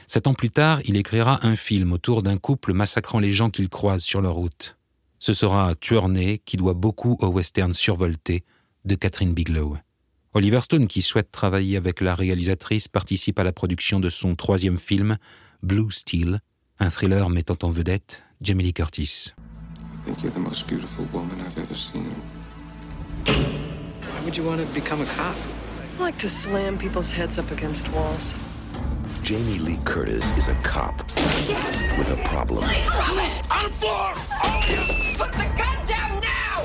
Sept 0.08 0.28
ans 0.28 0.34
plus 0.34 0.50
tard, 0.50 0.80
il 0.86 0.96
écrira 0.96 1.46
un 1.46 1.58
film 1.58 1.92
autour 1.92 2.24
d'un 2.24 2.38
couple 2.38 2.72
massacrant 2.72 3.20
les 3.20 3.34
gens 3.34 3.50
qu'il 3.50 3.68
croise 3.68 4.04
sur 4.04 4.22
leur 4.22 4.36
route. 4.36 4.78
Ce 5.20 5.34
sera 5.34 5.76
Tueur 5.76 6.08
né 6.08 6.40
qui 6.46 6.56
doit 6.56 6.76
beaucoup 6.76 7.18
au 7.20 7.28
western 7.28 7.74
survolté 7.74 8.46
de 8.86 8.96
Catherine 8.96 9.34
Bigelow. 9.34 9.78
Oliver 10.34 10.62
Stone, 10.62 10.88
qui 10.88 11.02
souhaite 11.02 11.32
travailler 11.32 11.76
avec 11.76 12.00
la 12.00 12.16
réalisatrice, 12.16 12.88
participe 12.88 13.40
à 13.40 13.44
la 13.44 13.52
production 13.52 14.00
de 14.00 14.10
son 14.10 14.36
troisième 14.36 14.78
film, 14.78 15.18
Blue 15.62 15.92
Steel, 15.92 16.40
un 16.80 16.90
thriller 16.90 17.30
mettant 17.30 17.58
en 17.64 17.72
vedette 17.72 18.24
Jamie 18.40 18.64
Lee 18.64 18.74
Curtis. 18.74 19.34
Think 20.08 20.24
you're 20.24 20.32
the 20.32 20.40
most 20.40 20.68
beautiful 20.68 21.04
woman 21.12 21.42
I've 21.42 21.58
ever 21.58 21.76
seen. 21.76 22.16
Why 23.26 24.24
would 24.24 24.38
you 24.38 24.44
want 24.44 24.62
to 24.62 24.68
become 24.74 25.02
a 25.02 25.06
cop? 25.06 25.36
I 26.00 26.02
like 26.02 26.18
to 26.20 26.30
slam 26.30 26.78
people's 26.78 27.12
heads 27.12 27.38
up 27.38 27.52
against 27.52 27.92
walls. 27.92 28.38
Jamie 29.22 29.60
Lee 29.60 29.80
Curtis 29.84 30.26
is 30.38 30.48
a 30.48 30.56
cop 30.64 30.96
with 31.98 32.10
a 32.10 32.16
problem. 32.24 32.64
Drop 32.64 33.18
it! 33.18 33.42
On 33.52 33.64
the 33.64 33.70
floor! 33.80 34.14
Oh, 34.44 34.62
put 35.18 35.32
the 35.34 35.48
gun 35.60 35.78
down 35.86 36.22
now! 36.22 36.56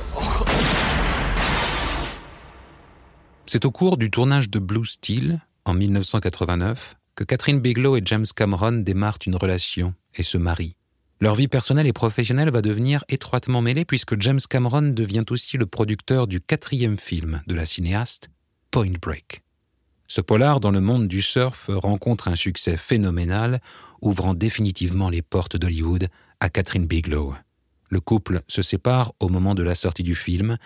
C'est 3.47 3.65
au 3.65 3.73
cours 3.73 3.97
du 3.97 4.09
tournage 4.09 4.51
de 4.51 4.61
Blue 4.61 4.87
Steel, 4.87 5.41
en 5.65 5.75
1989, 5.75 6.95
que 7.17 7.25
Catherine 7.25 7.59
Bigelow 7.59 7.97
et 7.97 8.03
James 8.05 8.27
Cameron 8.37 8.85
démarrent 8.85 9.19
une 9.27 9.35
relation 9.35 9.95
et 10.15 10.23
se 10.23 10.39
marient. 10.39 10.77
Leur 11.23 11.37
vie 11.37 11.47
personnelle 11.47 11.87
et 11.87 11.93
professionnelle 11.93 12.51
va 12.51 12.63
devenir 12.63 13.05
étroitement 13.09 13.63
mêlée 13.63 13.85
puisque 13.85 14.21
James 14.21 14.41
Cameron 14.51 14.83
devient 14.83 15.23
aussi 15.31 15.57
le 15.57 15.67
producteur 15.67 16.27
du 16.27 16.41
quatrième 16.41 16.99
film 16.99 17.43
de 17.47 17.55
la 17.55 17.65
cinéaste, 17.65 18.31
Point 18.73 18.95
Break. 19.01 19.43
Ce 20.09 20.21
polar 20.21 20.59
dans 20.59 20.73
le 20.73 20.81
monde 20.81 21.07
du 21.07 21.23
surf 21.23 21.71
rencontre 21.73 22.27
un 22.27 22.35
succès 22.35 22.77
phénoménal, 22.77 23.61
ouvrant 24.01 24.35
définitivement 24.35 25.11
les 25.11 25.23
portes 25.23 25.57
d'Hollywood 25.57 26.09
à 26.41 26.51
Catherine 26.51 26.87
Bigelow. 26.87 27.35
Le 27.89 28.01
couple 28.01 28.43
se 28.49 28.63
sépare 28.63 29.13
au 29.21 29.29
moment 29.29 29.55
de 29.55 29.63
la 29.63 29.77
sortie 29.77 30.03
du 30.03 30.17
film, 30.17 30.59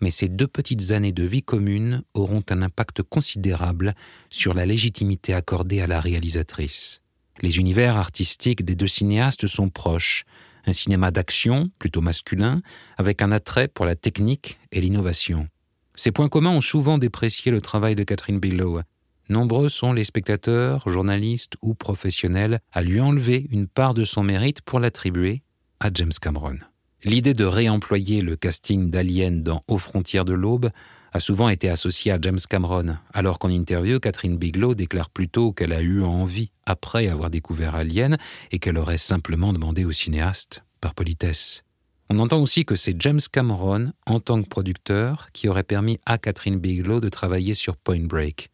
mais 0.00 0.12
ces 0.12 0.28
deux 0.28 0.46
petites 0.46 0.92
années 0.92 1.10
de 1.10 1.24
vie 1.24 1.42
commune 1.42 2.04
auront 2.14 2.44
un 2.50 2.62
impact 2.62 3.02
considérable 3.02 3.94
sur 4.30 4.54
la 4.54 4.64
légitimité 4.64 5.34
accordée 5.34 5.80
à 5.80 5.88
la 5.88 5.98
réalisatrice. 5.98 7.00
Les 7.42 7.58
univers 7.58 7.96
artistiques 7.96 8.64
des 8.64 8.74
deux 8.74 8.86
cinéastes 8.86 9.46
sont 9.46 9.68
proches, 9.68 10.24
un 10.66 10.72
cinéma 10.72 11.10
d'action, 11.10 11.68
plutôt 11.78 12.00
masculin, 12.00 12.60
avec 12.96 13.22
un 13.22 13.32
attrait 13.32 13.68
pour 13.68 13.84
la 13.84 13.96
technique 13.96 14.58
et 14.72 14.80
l'innovation. 14.80 15.48
Ces 15.94 16.10
points 16.10 16.28
communs 16.28 16.50
ont 16.50 16.60
souvent 16.60 16.98
déprécié 16.98 17.52
le 17.52 17.60
travail 17.60 17.94
de 17.94 18.04
Catherine 18.04 18.40
Bigelow. 18.40 18.80
Nombreux 19.28 19.68
sont 19.68 19.92
les 19.92 20.04
spectateurs, 20.04 20.88
journalistes 20.88 21.54
ou 21.62 21.74
professionnels 21.74 22.60
à 22.72 22.82
lui 22.82 23.00
enlever 23.00 23.46
une 23.50 23.68
part 23.68 23.94
de 23.94 24.04
son 24.04 24.22
mérite 24.22 24.60
pour 24.62 24.80
l'attribuer 24.80 25.42
à 25.80 25.90
James 25.92 26.12
Cameron. 26.20 26.58
L'idée 27.04 27.34
de 27.34 27.44
réemployer 27.44 28.22
le 28.22 28.36
casting 28.36 28.90
d'Alien 28.90 29.42
dans 29.42 29.62
Aux 29.68 29.78
frontières 29.78 30.24
de 30.24 30.32
l'aube 30.32 30.70
a 31.14 31.20
souvent 31.20 31.48
été 31.48 31.70
associée 31.70 32.10
à 32.10 32.18
James 32.20 32.40
Cameron, 32.50 32.96
alors 33.12 33.38
qu'en 33.38 33.48
interview, 33.48 34.00
Catherine 34.00 34.36
Bigelow 34.36 34.74
déclare 34.74 35.10
plutôt 35.10 35.52
qu'elle 35.52 35.72
a 35.72 35.80
eu 35.80 36.02
envie 36.02 36.50
après 36.66 37.06
avoir 37.06 37.30
découvert 37.30 37.76
Alien 37.76 38.18
et 38.50 38.58
qu'elle 38.58 38.76
aurait 38.76 38.98
simplement 38.98 39.52
demandé 39.52 39.84
au 39.84 39.92
cinéaste, 39.92 40.64
par 40.80 40.92
politesse. 40.94 41.62
On 42.10 42.18
entend 42.18 42.42
aussi 42.42 42.64
que 42.64 42.74
c'est 42.74 43.00
James 43.00 43.20
Cameron, 43.32 43.92
en 44.06 44.18
tant 44.18 44.42
que 44.42 44.48
producteur, 44.48 45.30
qui 45.32 45.48
aurait 45.48 45.62
permis 45.62 46.00
à 46.04 46.18
Catherine 46.18 46.58
Bigelow 46.58 47.00
de 47.00 47.08
travailler 47.08 47.54
sur 47.54 47.76
Point 47.76 48.06
Break. 48.06 48.50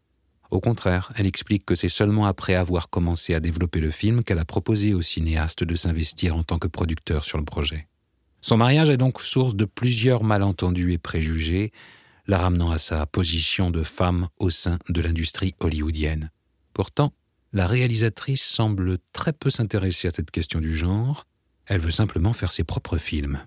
Au 0.51 0.61
contraire, 0.61 1.13
elle 1.17 1.27
explique 1.27 1.65
que 1.65 1.75
c'est 1.75 1.89
seulement 1.89 2.27
après 2.27 2.55
avoir 2.55 2.91
commencé 2.91 3.35
à 3.35 3.41
développer 3.41 3.81
le 3.81 3.91
film 3.91 4.23
qu'elle 4.23 4.39
a 4.39 4.45
proposé 4.45 4.93
au 4.93 5.01
cinéaste 5.01 5.65
de 5.65 5.77
s'investir 5.77 6.37
en 6.37 6.43
tant 6.43 6.59
que 6.59 6.69
producteur 6.69 7.25
sur 7.25 7.39
le 7.39 7.45
projet. 7.45 7.89
Son 8.43 8.59
mariage 8.59 8.91
est 8.91 8.99
donc 8.99 9.21
source 9.23 9.55
de 9.55 9.65
plusieurs 9.65 10.25
malentendus 10.25 10.93
et 10.93 10.99
préjugés, 10.99 11.73
la 12.31 12.39
ramenant 12.39 12.71
à 12.71 12.79
sa 12.79 13.07
position 13.07 13.73
de 13.73 13.83
femme 13.83 14.29
au 14.39 14.51
sein 14.51 14.79
de 14.89 15.03
l'industrie 15.03 15.57
hollywoodienne. 15.59 16.31
Pourtant, 16.73 17.13
la 17.53 17.67
réalisatrice 17.67 18.45
semble 18.45 18.99
très 19.13 19.33
peu 19.33 19.51
s'intéresser 19.51 20.07
à 20.07 20.13
cette 20.13 20.31
question 20.31 20.61
du 20.61 20.73
genre, 20.73 21.27
elle 21.67 21.81
veut 21.81 21.91
simplement 21.91 22.33
faire 22.33 22.53
ses 22.53 22.63
propres 22.63 22.99
films. 22.99 23.45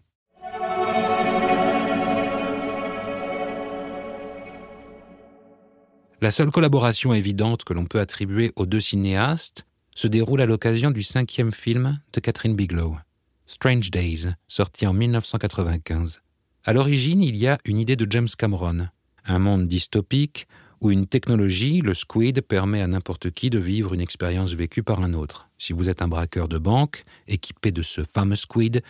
La 6.19 6.31
seule 6.31 6.51
collaboration 6.51 7.13
évidente 7.13 7.63
que 7.63 7.71
l'on 7.71 7.85
peut 7.85 8.01
attribuer 8.01 8.51
aux 8.57 8.65
deux 8.65 8.81
cinéastes 8.81 9.65
se 9.95 10.09
déroule 10.09 10.41
à 10.41 10.45
l'occasion 10.45 10.91
du 10.91 11.03
cinquième 11.03 11.53
film 11.53 12.01
de 12.11 12.19
Catherine 12.19 12.57
Bigelow. 12.57 12.97
Strange 13.45 13.91
Days, 13.91 14.33
sorti 14.49 14.85
en 14.85 14.91
1995. 14.91 16.19
À 16.65 16.71
l'origine, 16.71 17.21
il 17.21 17.35
y 17.35 17.45
a 17.45 17.57
une 17.65 17.77
idée 17.77 17.97
de 17.97 18.09
James 18.09 18.29
Cameron, 18.37 18.87
un 19.25 19.39
monde 19.39 19.67
dystopique 19.67 20.47
où 20.79 20.91
une 20.91 21.07
technologie, 21.07 21.81
le 21.81 21.93
squid, 21.93 22.39
permet 22.39 22.81
à 22.81 22.87
n'importe 22.87 23.31
qui 23.31 23.49
de 23.49 23.59
vivre 23.59 23.93
une 23.93 23.99
expérience 23.99 24.53
vécue 24.53 24.81
par 24.81 25.01
un 25.01 25.13
autre. 25.13 25.49
Si 25.57 25.73
vous 25.73 25.89
êtes 25.89 26.01
un 26.01 26.07
braqueur 26.07 26.47
de 26.47 26.57
banque, 26.57 27.03
équipé 27.27 27.73
de 27.73 27.81
ce 27.81 28.05
fameux 28.05 28.37
squid, 28.37 28.81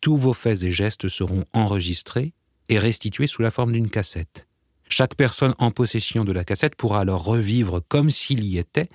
tous 0.00 0.16
vos 0.16 0.34
faits 0.34 0.62
et 0.62 0.70
gestes 0.70 1.08
seront 1.08 1.44
enregistrés 1.52 2.32
et 2.68 2.78
restitués 2.78 3.26
sous 3.26 3.42
la 3.42 3.50
forme 3.50 3.72
d'une 3.72 3.90
cassette. 3.90 4.46
Chaque 4.88 5.16
personne 5.16 5.54
en 5.58 5.72
possession 5.72 6.24
de 6.24 6.30
la 6.30 6.44
cassette 6.44 6.76
pourra 6.76 7.00
alors 7.00 7.24
revivre 7.24 7.80
comme 7.88 8.10
s'il 8.10 8.44
y 8.44 8.56
était 8.56 8.88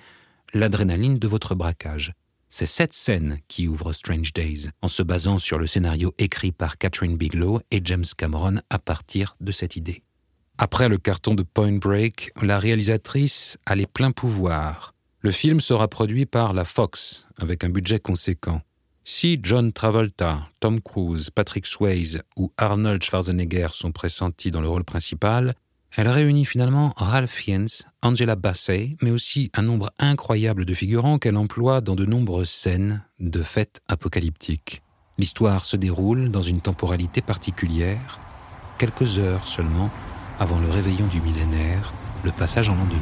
l'adrénaline 0.54 1.18
de 1.18 1.28
votre 1.28 1.54
braquage. 1.54 2.14
C'est 2.54 2.66
cette 2.66 2.92
scène 2.92 3.38
qui 3.48 3.66
ouvre 3.66 3.94
Strange 3.94 4.34
Days, 4.34 4.68
en 4.82 4.88
se 4.88 5.02
basant 5.02 5.38
sur 5.38 5.58
le 5.58 5.66
scénario 5.66 6.12
écrit 6.18 6.52
par 6.52 6.76
Catherine 6.76 7.16
Bigelow 7.16 7.62
et 7.70 7.80
James 7.82 8.04
Cameron 8.14 8.56
à 8.68 8.78
partir 8.78 9.36
de 9.40 9.50
cette 9.52 9.74
idée. 9.74 10.02
Après 10.58 10.90
le 10.90 10.98
carton 10.98 11.34
de 11.34 11.44
Point 11.44 11.78
Break, 11.78 12.30
la 12.42 12.58
réalisatrice 12.58 13.56
a 13.64 13.74
les 13.74 13.86
pleins 13.86 14.10
pouvoirs. 14.12 14.92
Le 15.20 15.30
film 15.30 15.60
sera 15.60 15.88
produit 15.88 16.26
par 16.26 16.52
la 16.52 16.66
Fox, 16.66 17.26
avec 17.38 17.64
un 17.64 17.70
budget 17.70 18.00
conséquent. 18.00 18.60
Si 19.02 19.40
John 19.42 19.72
Travolta, 19.72 20.46
Tom 20.60 20.78
Cruise, 20.82 21.30
Patrick 21.30 21.64
Swayze 21.64 22.22
ou 22.36 22.52
Arnold 22.58 23.02
Schwarzenegger 23.02 23.68
sont 23.70 23.92
pressentis 23.92 24.50
dans 24.50 24.60
le 24.60 24.68
rôle 24.68 24.84
principal, 24.84 25.54
elle 25.94 26.08
réunit 26.08 26.44
finalement 26.44 26.94
Ralph 26.96 27.30
Fiennes, 27.30 27.68
Angela 28.00 28.34
Bassett, 28.34 28.96
mais 29.02 29.10
aussi 29.10 29.50
un 29.54 29.62
nombre 29.62 29.90
incroyable 29.98 30.64
de 30.64 30.74
figurants 30.74 31.18
qu'elle 31.18 31.36
emploie 31.36 31.80
dans 31.80 31.94
de 31.94 32.06
nombreuses 32.06 32.50
scènes 32.50 33.02
de 33.20 33.42
fêtes 33.42 33.80
apocalyptiques. 33.88 34.82
L'histoire 35.18 35.64
se 35.64 35.76
déroule 35.76 36.30
dans 36.30 36.42
une 36.42 36.62
temporalité 36.62 37.20
particulière, 37.20 38.20
quelques 38.78 39.18
heures 39.18 39.46
seulement 39.46 39.90
avant 40.38 40.58
le 40.60 40.70
réveillon 40.70 41.06
du 41.06 41.20
millénaire, 41.20 41.92
le 42.24 42.32
passage 42.32 42.70
en 42.70 42.74
l'an 42.74 42.86
2000. 42.86 43.00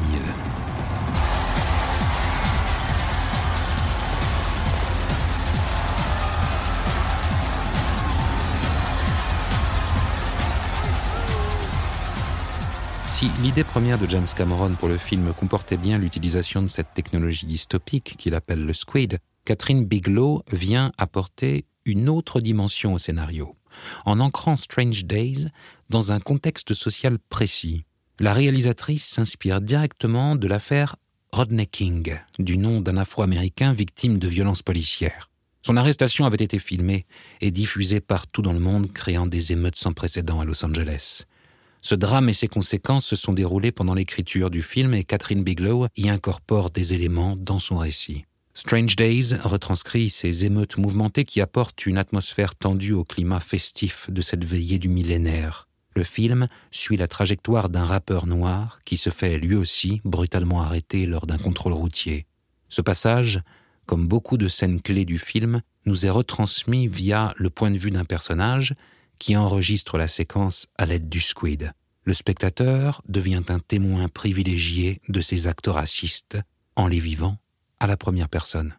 Si 13.20 13.28
l'idée 13.42 13.64
première 13.64 13.98
de 13.98 14.08
James 14.08 14.26
Cameron 14.34 14.76
pour 14.76 14.88
le 14.88 14.96
film 14.96 15.34
comportait 15.34 15.76
bien 15.76 15.98
l'utilisation 15.98 16.62
de 16.62 16.68
cette 16.68 16.94
technologie 16.94 17.44
dystopique 17.44 18.16
qu'il 18.16 18.34
appelle 18.34 18.64
le 18.64 18.72
squid, 18.72 19.18
Catherine 19.44 19.84
Bigelow 19.84 20.42
vient 20.50 20.90
apporter 20.96 21.66
une 21.84 22.08
autre 22.08 22.40
dimension 22.40 22.94
au 22.94 22.98
scénario. 22.98 23.56
En 24.06 24.20
ancrant 24.20 24.56
Strange 24.56 25.04
Days 25.04 25.48
dans 25.90 26.12
un 26.12 26.18
contexte 26.18 26.72
social 26.72 27.18
précis, 27.28 27.84
la 28.20 28.32
réalisatrice 28.32 29.04
s'inspire 29.04 29.60
directement 29.60 30.34
de 30.34 30.48
l'affaire 30.48 30.96
Rodney 31.30 31.66
King, 31.66 32.16
du 32.38 32.56
nom 32.56 32.80
d'un 32.80 32.96
Afro-Américain 32.96 33.74
victime 33.74 34.18
de 34.18 34.28
violences 34.28 34.62
policières. 34.62 35.28
Son 35.60 35.76
arrestation 35.76 36.24
avait 36.24 36.42
été 36.42 36.58
filmée 36.58 37.04
et 37.42 37.50
diffusée 37.50 38.00
partout 38.00 38.40
dans 38.40 38.54
le 38.54 38.60
monde, 38.60 38.90
créant 38.94 39.26
des 39.26 39.52
émeutes 39.52 39.76
sans 39.76 39.92
précédent 39.92 40.40
à 40.40 40.46
Los 40.46 40.64
Angeles. 40.64 41.26
Ce 41.82 41.94
drame 41.94 42.28
et 42.28 42.34
ses 42.34 42.48
conséquences 42.48 43.06
se 43.06 43.16
sont 43.16 43.32
déroulés 43.32 43.72
pendant 43.72 43.94
l'écriture 43.94 44.50
du 44.50 44.62
film 44.62 44.94
et 44.94 45.04
Catherine 45.04 45.42
Bigelow 45.42 45.86
y 45.96 46.08
incorpore 46.08 46.70
des 46.70 46.94
éléments 46.94 47.36
dans 47.36 47.58
son 47.58 47.78
récit. 47.78 48.24
Strange 48.52 48.96
Days 48.96 49.34
retranscrit 49.42 50.10
ces 50.10 50.44
émeutes 50.44 50.76
mouvementées 50.76 51.24
qui 51.24 51.40
apportent 51.40 51.86
une 51.86 51.98
atmosphère 51.98 52.54
tendue 52.54 52.92
au 52.92 53.04
climat 53.04 53.40
festif 53.40 54.10
de 54.10 54.20
cette 54.20 54.44
veillée 54.44 54.78
du 54.78 54.88
millénaire. 54.88 55.68
Le 55.96 56.02
film 56.02 56.48
suit 56.70 56.96
la 56.96 57.08
trajectoire 57.08 57.68
d'un 57.68 57.84
rappeur 57.84 58.26
noir 58.26 58.80
qui 58.84 58.96
se 58.96 59.10
fait 59.10 59.38
lui 59.38 59.54
aussi 59.54 60.00
brutalement 60.04 60.62
arrêter 60.62 61.06
lors 61.06 61.26
d'un 61.26 61.38
contrôle 61.38 61.72
routier. 61.72 62.26
Ce 62.68 62.82
passage, 62.82 63.40
comme 63.86 64.06
beaucoup 64.06 64.36
de 64.36 64.46
scènes 64.46 64.80
clés 64.80 65.04
du 65.04 65.18
film, 65.18 65.62
nous 65.86 66.06
est 66.06 66.10
retransmis 66.10 66.86
via 66.86 67.34
le 67.36 67.50
point 67.50 67.70
de 67.70 67.78
vue 67.78 67.90
d'un 67.90 68.04
personnage 68.04 68.74
qui 69.20 69.36
enregistre 69.36 69.98
la 69.98 70.08
séquence 70.08 70.66
à 70.78 70.86
l'aide 70.86 71.08
du 71.08 71.20
squid. 71.20 71.72
Le 72.04 72.14
spectateur 72.14 73.02
devient 73.06 73.42
un 73.48 73.60
témoin 73.60 74.08
privilégié 74.08 75.00
de 75.08 75.20
ces 75.20 75.46
actes 75.46 75.68
racistes 75.68 76.38
en 76.74 76.88
les 76.88 76.98
vivant 76.98 77.36
à 77.78 77.86
la 77.86 77.96
première 77.96 78.30
personne. 78.30 78.74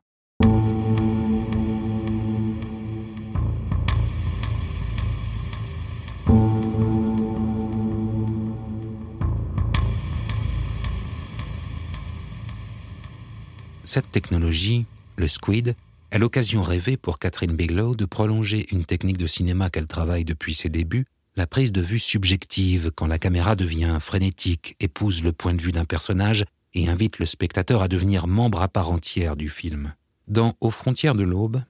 Cette 13.84 14.12
technologie, 14.12 14.86
le 15.18 15.28
squid, 15.28 15.76
est 16.12 16.20
l'occasion 16.20 16.62
rêvée 16.62 16.98
pour 16.98 17.20
Catherine 17.20 17.56
Bigelow 17.56 17.96
de 17.96 18.06
prolonger 18.06 18.68
une 18.72 18.86
technique 18.86 19.18
de 19.18 19.27
cinéma 19.27 19.70
qu'elle 19.70 19.88
travaille 19.88 20.25
depuis 20.25 20.53
ses 20.53 20.70
débuts, 20.70 21.06
la 21.38 21.48
prise 21.48 21.72
de 21.72 21.82
vue 21.82 22.00
subjective 22.00 22.91
quand 22.94 23.08
la 23.08 23.18
caméra 23.18 23.56
devient 23.56 23.98
frénétique, 24.01 24.75
épouse 24.82 25.24
le 25.24 25.32
point 25.32 25.53
de 25.53 25.62
vue 25.62 25.72
d'un 25.72 25.86
personnage 25.86 26.44
et 26.74 26.89
invite 26.89 27.20
le 27.20 27.25
spectateur 27.25 27.82
à 27.82 27.88
devenir 27.88 28.27
membre 28.27 28.62
à 28.62 28.68
part 28.68 28.91
entière 28.91 29.38
du 29.38 29.48
film. 29.48 29.94
Dans 30.27 30.56
Aux 30.60 30.72
frontières 30.72 31.15
de 31.15 31.24
l'aube, 31.24 31.63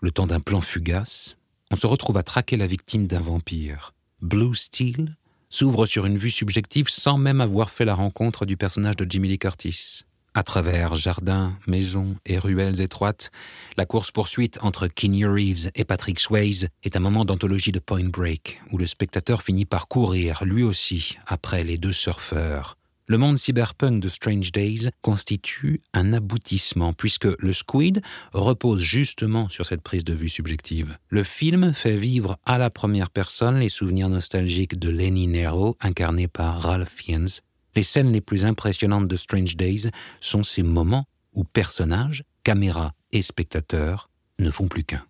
le 0.00 0.12
temps 0.12 0.28
d'un 0.28 0.40
plan 0.40 0.60
fugace, 0.60 1.36
on 1.72 1.76
se 1.76 1.86
retrouve 1.88 2.16
à 2.16 2.22
traquer 2.22 2.56
la 2.56 2.66
victime 2.66 3.08
d'un 3.08 3.20
vampire. 3.20 3.94
Blue 4.22 4.54
Steel 4.54 5.16
s'ouvre 5.50 5.86
sur 5.86 6.06
une 6.06 6.18
vue 6.18 6.30
subjective 6.30 6.88
sans 6.88 7.18
même 7.18 7.40
avoir 7.40 7.70
fait 7.70 7.84
la 7.84 7.94
rencontre 7.94 8.46
du 8.46 8.56
personnage 8.56 8.96
de 8.96 9.06
Jimmy 9.08 9.28
Lee 9.28 9.38
Curtis. 9.38 10.02
À 10.34 10.42
travers 10.42 10.94
jardins, 10.94 11.56
maisons 11.66 12.16
et 12.26 12.38
ruelles 12.38 12.80
étroites, 12.80 13.30
la 13.76 13.86
course-poursuite 13.86 14.58
entre 14.62 14.86
Keanu 14.86 15.26
Reeves 15.26 15.70
et 15.74 15.84
Patrick 15.84 16.20
Swayze 16.20 16.68
est 16.84 16.96
un 16.96 17.00
moment 17.00 17.24
d'anthologie 17.24 17.72
de 17.72 17.80
Point 17.80 18.08
Break, 18.08 18.60
où 18.70 18.78
le 18.78 18.86
spectateur 18.86 19.42
finit 19.42 19.64
par 19.64 19.88
courir, 19.88 20.44
lui 20.44 20.62
aussi, 20.62 21.16
après 21.26 21.64
les 21.64 21.78
deux 21.78 21.92
surfeurs. 21.92 22.76
Le 23.10 23.16
monde 23.16 23.38
cyberpunk 23.38 24.02
de 24.02 24.08
Strange 24.10 24.52
Days 24.52 24.90
constitue 25.00 25.80
un 25.94 26.12
aboutissement, 26.12 26.92
puisque 26.92 27.24
le 27.38 27.54
Squid 27.54 28.02
repose 28.34 28.82
justement 28.82 29.48
sur 29.48 29.64
cette 29.64 29.80
prise 29.80 30.04
de 30.04 30.12
vue 30.12 30.28
subjective. 30.28 30.98
Le 31.08 31.24
film 31.24 31.72
fait 31.72 31.96
vivre 31.96 32.36
à 32.44 32.58
la 32.58 32.68
première 32.68 33.08
personne 33.08 33.60
les 33.60 33.70
souvenirs 33.70 34.10
nostalgiques 34.10 34.78
de 34.78 34.90
Lenny 34.90 35.26
Nero, 35.26 35.74
incarné 35.80 36.28
par 36.28 36.60
Ralph 36.60 36.90
Fiennes, 36.90 37.28
les 37.74 37.82
scènes 37.82 38.12
les 38.12 38.20
plus 38.20 38.44
impressionnantes 38.44 39.08
de 39.08 39.16
Strange 39.16 39.56
Days 39.56 39.90
sont 40.20 40.42
ces 40.42 40.62
moments 40.62 41.06
où 41.34 41.44
personnages, 41.44 42.24
caméra 42.42 42.92
et 43.12 43.22
spectateurs 43.22 44.10
ne 44.38 44.50
font 44.50 44.68
plus 44.68 44.84
qu'un. 44.84 45.04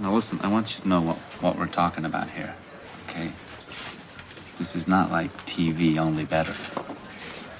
Now 0.00 0.14
listen, 0.14 0.38
I 0.42 0.48
want 0.48 0.74
you 0.74 0.82
to 0.82 0.88
know 0.88 1.00
what, 1.00 1.16
what 1.42 1.56
we're 1.56 1.70
talking 1.70 2.04
about 2.04 2.28
here, 2.34 2.54
okay? 3.08 3.30
This 4.58 4.74
is 4.74 4.88
not 4.88 5.10
like 5.10 5.30
TV, 5.46 5.98
only 5.98 6.24
better. 6.24 6.54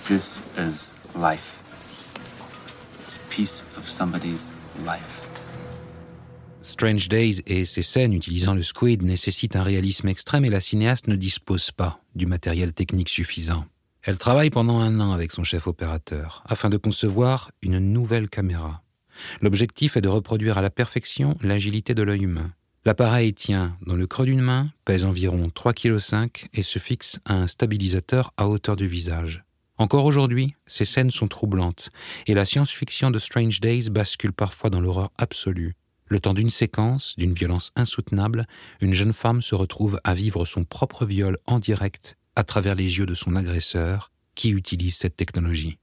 This 0.08 0.42
is 0.56 0.94
life. 1.14 1.62
It's 3.00 3.16
a 3.16 3.28
piece 3.30 3.64
of 3.76 3.88
somebody's 3.88 4.48
life. 4.84 5.28
Strange 6.62 7.08
Days 7.08 7.42
et 7.46 7.64
ses 7.64 7.82
scènes 7.82 8.12
utilisant 8.12 8.54
le 8.54 8.62
squid 8.62 9.02
nécessitent 9.02 9.56
un 9.56 9.62
réalisme 9.62 10.08
extrême 10.08 10.44
et 10.44 10.50
la 10.50 10.60
cinéaste 10.60 11.08
ne 11.08 11.16
dispose 11.16 11.70
pas 11.70 12.00
du 12.14 12.26
matériel 12.26 12.72
technique 12.72 13.08
suffisant. 13.08 13.64
Elle 14.02 14.16
travaille 14.16 14.48
pendant 14.48 14.78
un 14.78 14.98
an 14.98 15.12
avec 15.12 15.30
son 15.30 15.44
chef 15.44 15.66
opérateur 15.66 16.42
afin 16.46 16.70
de 16.70 16.78
concevoir 16.78 17.50
une 17.60 17.78
nouvelle 17.78 18.30
caméra. 18.30 18.82
L'objectif 19.42 19.96
est 19.96 20.00
de 20.00 20.08
reproduire 20.08 20.56
à 20.56 20.62
la 20.62 20.70
perfection 20.70 21.36
l'agilité 21.42 21.94
de 21.94 22.02
l'œil 22.02 22.24
humain. 22.24 22.52
L'appareil 22.86 23.34
tient 23.34 23.76
dans 23.84 23.96
le 23.96 24.06
creux 24.06 24.24
d'une 24.24 24.40
main, 24.40 24.70
pèse 24.86 25.04
environ 25.04 25.48
3,5 25.54 26.28
kg 26.28 26.48
et 26.54 26.62
se 26.62 26.78
fixe 26.78 27.20
à 27.26 27.34
un 27.34 27.46
stabilisateur 27.46 28.32
à 28.38 28.48
hauteur 28.48 28.76
du 28.76 28.86
visage. 28.86 29.44
Encore 29.76 30.06
aujourd'hui, 30.06 30.54
ces 30.66 30.86
scènes 30.86 31.10
sont 31.10 31.28
troublantes 31.28 31.90
et 32.26 32.32
la 32.34 32.46
science-fiction 32.46 33.10
de 33.10 33.18
Strange 33.18 33.60
Days 33.60 33.90
bascule 33.90 34.32
parfois 34.32 34.70
dans 34.70 34.80
l'horreur 34.80 35.10
absolue. 35.18 35.74
Le 36.06 36.20
temps 36.20 36.34
d'une 36.34 36.50
séquence, 36.50 37.16
d'une 37.18 37.34
violence 37.34 37.70
insoutenable, 37.76 38.46
une 38.80 38.94
jeune 38.94 39.12
femme 39.12 39.42
se 39.42 39.54
retrouve 39.54 40.00
à 40.04 40.14
vivre 40.14 40.46
son 40.46 40.64
propre 40.64 41.04
viol 41.04 41.38
en 41.46 41.58
direct 41.58 42.16
à 42.40 42.42
travers 42.42 42.74
les 42.74 42.96
yeux 42.98 43.04
de 43.04 43.12
son 43.12 43.36
agresseur 43.36 44.10
qui 44.34 44.48
utilise 44.50 44.96
cette 44.96 45.14
technologie. 45.14 45.76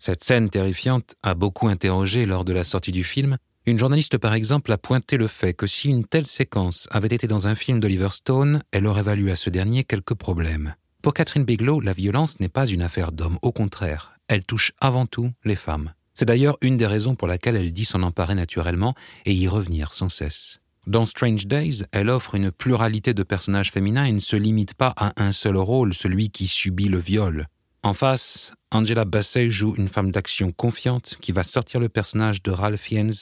Cette 0.00 0.24
scène 0.24 0.50
terrifiante 0.50 1.14
a 1.22 1.34
beaucoup 1.34 1.68
interrogé 1.68 2.26
lors 2.26 2.44
de 2.44 2.52
la 2.52 2.64
sortie 2.64 2.90
du 2.90 3.04
film. 3.04 3.36
Une 3.64 3.78
journaliste, 3.78 4.18
par 4.18 4.34
exemple, 4.34 4.72
a 4.72 4.78
pointé 4.78 5.16
le 5.16 5.28
fait 5.28 5.54
que 5.54 5.68
si 5.68 5.88
une 5.88 6.04
telle 6.04 6.26
séquence 6.26 6.88
avait 6.90 7.14
été 7.14 7.28
dans 7.28 7.46
un 7.46 7.54
film 7.54 7.78
d'Oliver 7.78 8.08
Stone, 8.10 8.60
elle 8.72 8.88
aurait 8.88 9.04
valu 9.04 9.30
à 9.30 9.36
ce 9.36 9.50
dernier 9.50 9.84
quelques 9.84 10.14
problèmes. 10.14 10.74
Pour 11.00 11.14
Catherine 11.14 11.44
Bigelow, 11.44 11.78
la 11.78 11.92
violence 11.92 12.40
n'est 12.40 12.48
pas 12.48 12.66
une 12.66 12.82
affaire 12.82 13.12
d'hommes, 13.12 13.38
au 13.42 13.52
contraire, 13.52 14.14
elle 14.26 14.44
touche 14.44 14.72
avant 14.80 15.06
tout 15.06 15.30
les 15.44 15.54
femmes. 15.54 15.92
C'est 16.12 16.24
d'ailleurs 16.24 16.58
une 16.60 16.76
des 16.76 16.88
raisons 16.88 17.14
pour 17.14 17.28
laquelle 17.28 17.54
elle 17.54 17.72
dit 17.72 17.84
s'en 17.84 18.02
emparer 18.02 18.34
naturellement 18.34 18.96
et 19.26 19.32
y 19.32 19.46
revenir 19.46 19.94
sans 19.94 20.08
cesse. 20.08 20.60
Dans 20.90 21.06
Strange 21.06 21.46
Days, 21.46 21.84
elle 21.92 22.10
offre 22.10 22.34
une 22.34 22.50
pluralité 22.50 23.14
de 23.14 23.22
personnages 23.22 23.70
féminins 23.70 24.06
et 24.06 24.10
ne 24.10 24.18
se 24.18 24.34
limite 24.34 24.74
pas 24.74 24.92
à 24.96 25.12
un 25.22 25.30
seul 25.30 25.56
rôle, 25.56 25.94
celui 25.94 26.30
qui 26.30 26.48
subit 26.48 26.88
le 26.88 26.98
viol. 26.98 27.46
En 27.84 27.94
face, 27.94 28.54
Angela 28.72 29.04
Bassett 29.04 29.50
joue 29.50 29.76
une 29.76 29.86
femme 29.86 30.10
d'action 30.10 30.50
confiante 30.50 31.16
qui 31.20 31.30
va 31.30 31.44
sortir 31.44 31.78
le 31.78 31.88
personnage 31.88 32.42
de 32.42 32.50
Ralph 32.50 32.80
Fiennes 32.80 33.12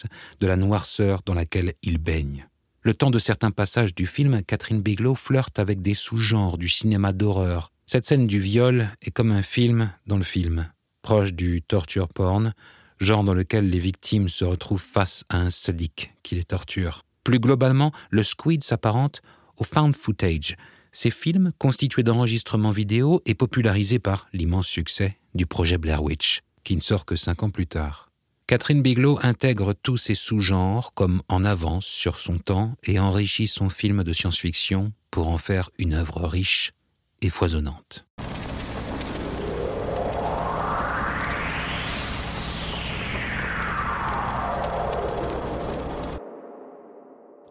de 0.41 0.47
la 0.47 0.57
noirceur 0.57 1.21
dans 1.27 1.35
laquelle 1.35 1.75
il 1.83 1.99
baigne. 1.99 2.49
Le 2.81 2.95
temps 2.95 3.11
de 3.11 3.19
certains 3.19 3.51
passages 3.51 3.95
du 3.95 4.07
film, 4.07 4.43
Catherine 4.45 4.81
Bigelow 4.81 5.15
flirte 5.15 5.59
avec 5.59 5.83
des 5.83 5.93
sous-genres 5.93 6.57
du 6.57 6.71
cinéma 6.71 7.13
d'horreur. 7.13 7.71
Cette 7.85 8.07
scène 8.07 8.27
du 8.27 8.41
viol 8.41 8.89
est 9.03 9.11
comme 9.11 9.31
un 9.31 9.43
film 9.43 9.91
dans 10.07 10.17
le 10.17 10.23
film, 10.23 10.71
proche 11.03 11.35
du 11.35 11.61
torture 11.61 12.09
porn, 12.09 12.55
genre 12.99 13.25
dans 13.25 13.35
lequel 13.35 13.69
les 13.69 13.79
victimes 13.79 14.31
se 14.31 14.47
retrouvent 14.47 14.81
face 14.81 15.27
à 15.29 15.37
un 15.37 15.51
sadique 15.51 16.15
qui 16.23 16.35
les 16.35 16.45
torture. 16.45 17.05
Plus 17.29 17.41
globalement, 17.41 17.93
le 18.09 18.23
Squid 18.23 18.65
s'apparente 18.65 19.21
au 19.59 19.65
found 19.65 19.95
footage, 19.95 20.57
ces 20.93 21.11
films 21.11 21.53
constitués 21.59 22.03
d'enregistrements 22.03 22.71
vidéo 22.71 23.21
et 23.27 23.35
popularisés 23.35 23.99
par 23.99 24.29
l'immense 24.33 24.67
succès 24.67 25.19
du 25.35 25.45
projet 25.45 25.77
Blair 25.77 26.03
Witch, 26.03 26.41
qui 26.65 26.75
ne 26.75 26.81
sort 26.81 27.05
que 27.05 27.17
cinq 27.17 27.43
ans 27.43 27.51
plus 27.51 27.67
tard. 27.67 28.11
Catherine 28.47 28.81
Bigelow 28.81 29.19
intègre 29.21 29.75
tous 29.75 29.99
ces 29.99 30.15
sous-genres 30.15 30.95
comme 30.95 31.21
en 31.29 31.45
avance 31.45 31.85
sur 31.85 32.17
son 32.17 32.39
temps 32.39 32.77
et 32.83 32.99
enrichit 32.99 33.47
son 33.47 33.69
film 33.69 34.05
de 34.05 34.15
science-fiction 34.15 34.95
pour 35.11 35.29
en 35.29 35.37
faire 35.37 35.69
une 35.79 35.93
œuvre 35.93 36.27
riche 36.27 36.73
et 37.21 37.29
foisonnante. 37.29 38.08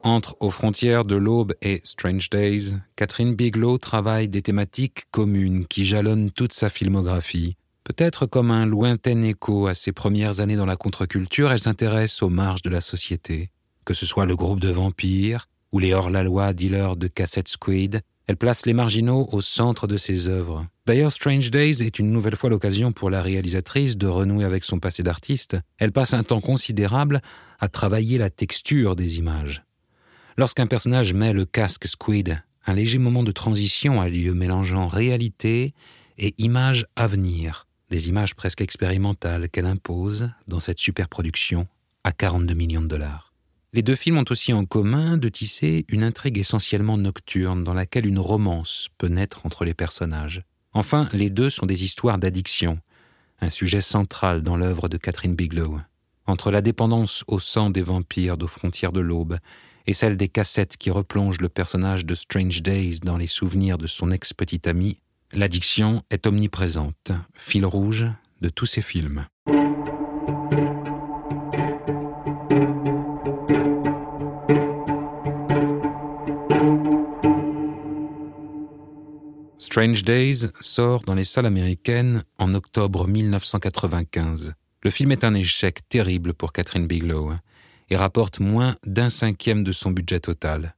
Entre 0.07 0.37
Aux 0.39 0.51
frontières 0.51 1.03
de 1.03 1.17
l'aube 1.17 1.53
et 1.61 1.81
Strange 1.83 2.29
Days, 2.29 2.77
Catherine 2.95 3.35
Bigelow 3.35 3.77
travaille 3.77 4.29
des 4.29 4.41
thématiques 4.41 5.03
communes 5.11 5.65
qui 5.67 5.83
jalonnent 5.83 6.31
toute 6.31 6.53
sa 6.53 6.69
filmographie. 6.69 7.57
Peut-être 7.83 8.25
comme 8.25 8.49
un 8.49 8.65
lointain 8.65 9.21
écho 9.23 9.67
à 9.67 9.73
ses 9.73 9.91
premières 9.91 10.39
années 10.39 10.55
dans 10.55 10.65
la 10.65 10.77
contre-culture, 10.77 11.51
elle 11.51 11.59
s'intéresse 11.59 12.23
aux 12.23 12.29
marges 12.29 12.61
de 12.61 12.69
la 12.69 12.79
société. 12.79 13.49
Que 13.83 13.93
ce 13.93 14.05
soit 14.05 14.25
le 14.25 14.37
groupe 14.37 14.61
de 14.61 14.69
vampires 14.69 15.47
ou 15.73 15.79
les 15.79 15.93
hors-la-loi 15.93 16.53
dealers 16.53 16.95
de 16.95 17.07
cassettes 17.07 17.49
squid, 17.49 17.99
elle 18.27 18.37
place 18.37 18.65
les 18.65 18.73
marginaux 18.73 19.27
au 19.33 19.41
centre 19.41 19.87
de 19.87 19.97
ses 19.97 20.29
œuvres. 20.29 20.65
D'ailleurs, 20.85 21.11
Strange 21.11 21.51
Days 21.51 21.83
est 21.83 21.99
une 21.99 22.13
nouvelle 22.13 22.37
fois 22.37 22.49
l'occasion 22.49 22.93
pour 22.93 23.09
la 23.09 23.21
réalisatrice 23.21 23.97
de 23.97 24.07
renouer 24.07 24.45
avec 24.45 24.63
son 24.63 24.79
passé 24.79 25.03
d'artiste. 25.03 25.57
Elle 25.79 25.91
passe 25.91 26.13
un 26.13 26.23
temps 26.23 26.39
considérable 26.39 27.19
à 27.59 27.67
travailler 27.67 28.17
la 28.17 28.29
texture 28.29 28.95
des 28.95 29.19
images. 29.19 29.66
Lorsqu'un 30.39 30.67
personnage 30.67 31.15
met 31.15 31.33
le 31.33 31.45
casque 31.45 31.87
Squid, 31.87 32.43
un 32.67 32.73
léger 32.75 32.99
moment 32.99 33.23
de 33.23 33.31
transition 33.31 33.99
a 33.99 34.07
lieu 34.07 34.35
mélangeant 34.35 34.87
réalité 34.87 35.73
et 36.19 36.35
images 36.37 36.85
à 36.95 37.07
venir, 37.07 37.65
des 37.89 38.09
images 38.09 38.35
presque 38.35 38.61
expérimentales 38.61 39.49
qu'elle 39.49 39.65
impose 39.65 40.29
dans 40.47 40.59
cette 40.59 40.77
superproduction 40.77 41.65
à 42.03 42.11
42 42.11 42.53
millions 42.53 42.81
de 42.81 42.87
dollars. 42.87 43.33
Les 43.73 43.81
deux 43.81 43.95
films 43.95 44.19
ont 44.19 44.25
aussi 44.29 44.53
en 44.53 44.63
commun 44.65 45.17
de 45.17 45.27
tisser 45.27 45.85
une 45.89 46.03
intrigue 46.03 46.37
essentiellement 46.37 46.99
nocturne 46.99 47.63
dans 47.63 47.73
laquelle 47.73 48.05
une 48.05 48.19
romance 48.19 48.89
peut 48.99 49.07
naître 49.07 49.43
entre 49.43 49.65
les 49.65 49.73
personnages. 49.73 50.43
Enfin, 50.71 51.09
les 51.13 51.31
deux 51.31 51.49
sont 51.49 51.65
des 51.65 51.83
histoires 51.83 52.19
d'addiction, 52.19 52.77
un 53.41 53.49
sujet 53.49 53.81
central 53.81 54.43
dans 54.43 54.55
l'œuvre 54.55 54.87
de 54.87 54.97
Catherine 54.97 55.33
Bigelow. 55.33 55.79
Entre 56.27 56.51
la 56.51 56.61
dépendance 56.61 57.23
au 57.25 57.39
sang 57.39 57.71
des 57.71 57.81
vampires 57.81 58.37
aux 58.39 58.47
frontières 58.47 58.91
de 58.91 58.99
l'aube 58.99 59.39
et 59.87 59.93
celle 59.93 60.17
des 60.17 60.27
cassettes 60.27 60.77
qui 60.77 60.91
replongent 60.91 61.41
le 61.41 61.49
personnage 61.49 62.05
de 62.05 62.13
Strange 62.13 62.61
Days 62.61 62.99
dans 63.01 63.17
les 63.17 63.27
souvenirs 63.27 63.77
de 63.77 63.87
son 63.87 64.11
ex-petite 64.11 64.67
amie, 64.67 64.99
l'addiction 65.31 66.03
est 66.11 66.27
omniprésente, 66.27 67.11
fil 67.33 67.65
rouge 67.65 68.05
de 68.41 68.49
tous 68.49 68.65
ces 68.65 68.81
films. 68.81 69.25
Strange 79.57 80.03
Days 80.03 80.47
sort 80.59 81.03
dans 81.03 81.13
les 81.13 81.23
salles 81.23 81.45
américaines 81.45 82.23
en 82.39 82.53
octobre 82.53 83.07
1995. 83.07 84.53
Le 84.83 84.89
film 84.89 85.11
est 85.11 85.23
un 85.23 85.33
échec 85.33 85.87
terrible 85.87 86.33
pour 86.33 86.51
Catherine 86.51 86.87
Bigelow 86.87 87.31
et 87.89 87.97
rapporte 87.97 88.39
moins 88.39 88.75
d'un 88.85 89.09
cinquième 89.09 89.63
de 89.63 89.71
son 89.71 89.91
budget 89.91 90.19
total. 90.19 90.75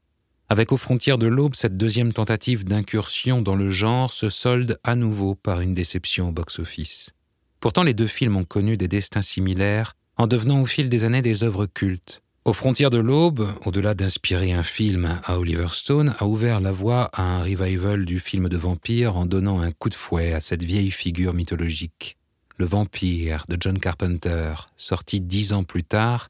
Avec 0.50 0.72
Aux 0.72 0.78
frontières 0.78 1.20
de 1.20 1.28
l'aube, 1.28 1.54
cette 1.54 1.78
deuxième 1.78 2.12
tentative 2.12 2.66
d'incursion 2.66 3.42
dans 3.42 3.56
le 3.56 3.70
genre 3.70 4.12
se 4.12 4.30
solde 4.30 4.80
à 4.84 4.96
nouveau 4.96 5.36
par 5.36 5.62
une 5.62 5.76
déception 5.76 6.30
au 6.30 6.32
box-office. 6.32 7.12
Pourtant, 7.60 7.84
les 7.84 7.94
deux 7.94 8.08
films 8.08 8.38
ont 8.38 8.46
connu 8.46 8.76
des 8.76 8.88
destins 8.88 9.22
similaires 9.22 9.94
en 10.18 10.28
devenant 10.28 10.62
au 10.62 10.66
fil 10.66 10.90
des 10.90 11.06
années 11.06 11.22
des 11.22 11.44
œuvres 11.44 11.66
cultes. 11.66 12.22
Aux 12.46 12.54
frontières 12.54 12.90
de 12.90 12.98
l'aube, 12.98 13.48
au-delà 13.66 13.94
d'inspirer 13.94 14.54
un 14.54 14.64
film 14.64 15.20
à 15.24 15.38
Oliver 15.38 15.68
Stone, 15.70 16.16
a 16.18 16.26
ouvert 16.26 16.62
la 16.62 16.72
voie 16.72 17.12
à 17.14 17.22
un 17.22 17.44
revival 17.44 18.06
du 18.06 18.20
film 18.20 18.50
de 18.50 18.58
vampire 18.58 19.18
en 19.18 19.26
donnant 19.26 19.62
un 19.62 19.72
coup 19.72 19.90
de 19.90 19.94
fouet 19.94 20.34
à 20.34 20.42
cette 20.42 20.64
vieille 20.64 20.90
figure 20.90 21.36
mythologique. 21.36 22.18
Le 22.58 22.66
vampire 22.66 23.46
de 23.50 23.58
John 23.60 23.78
Carpenter, 23.78 24.54
sorti 24.78 25.22
dix 25.22 25.54
ans 25.54 25.64
plus 25.64 25.84
tard, 25.84 26.30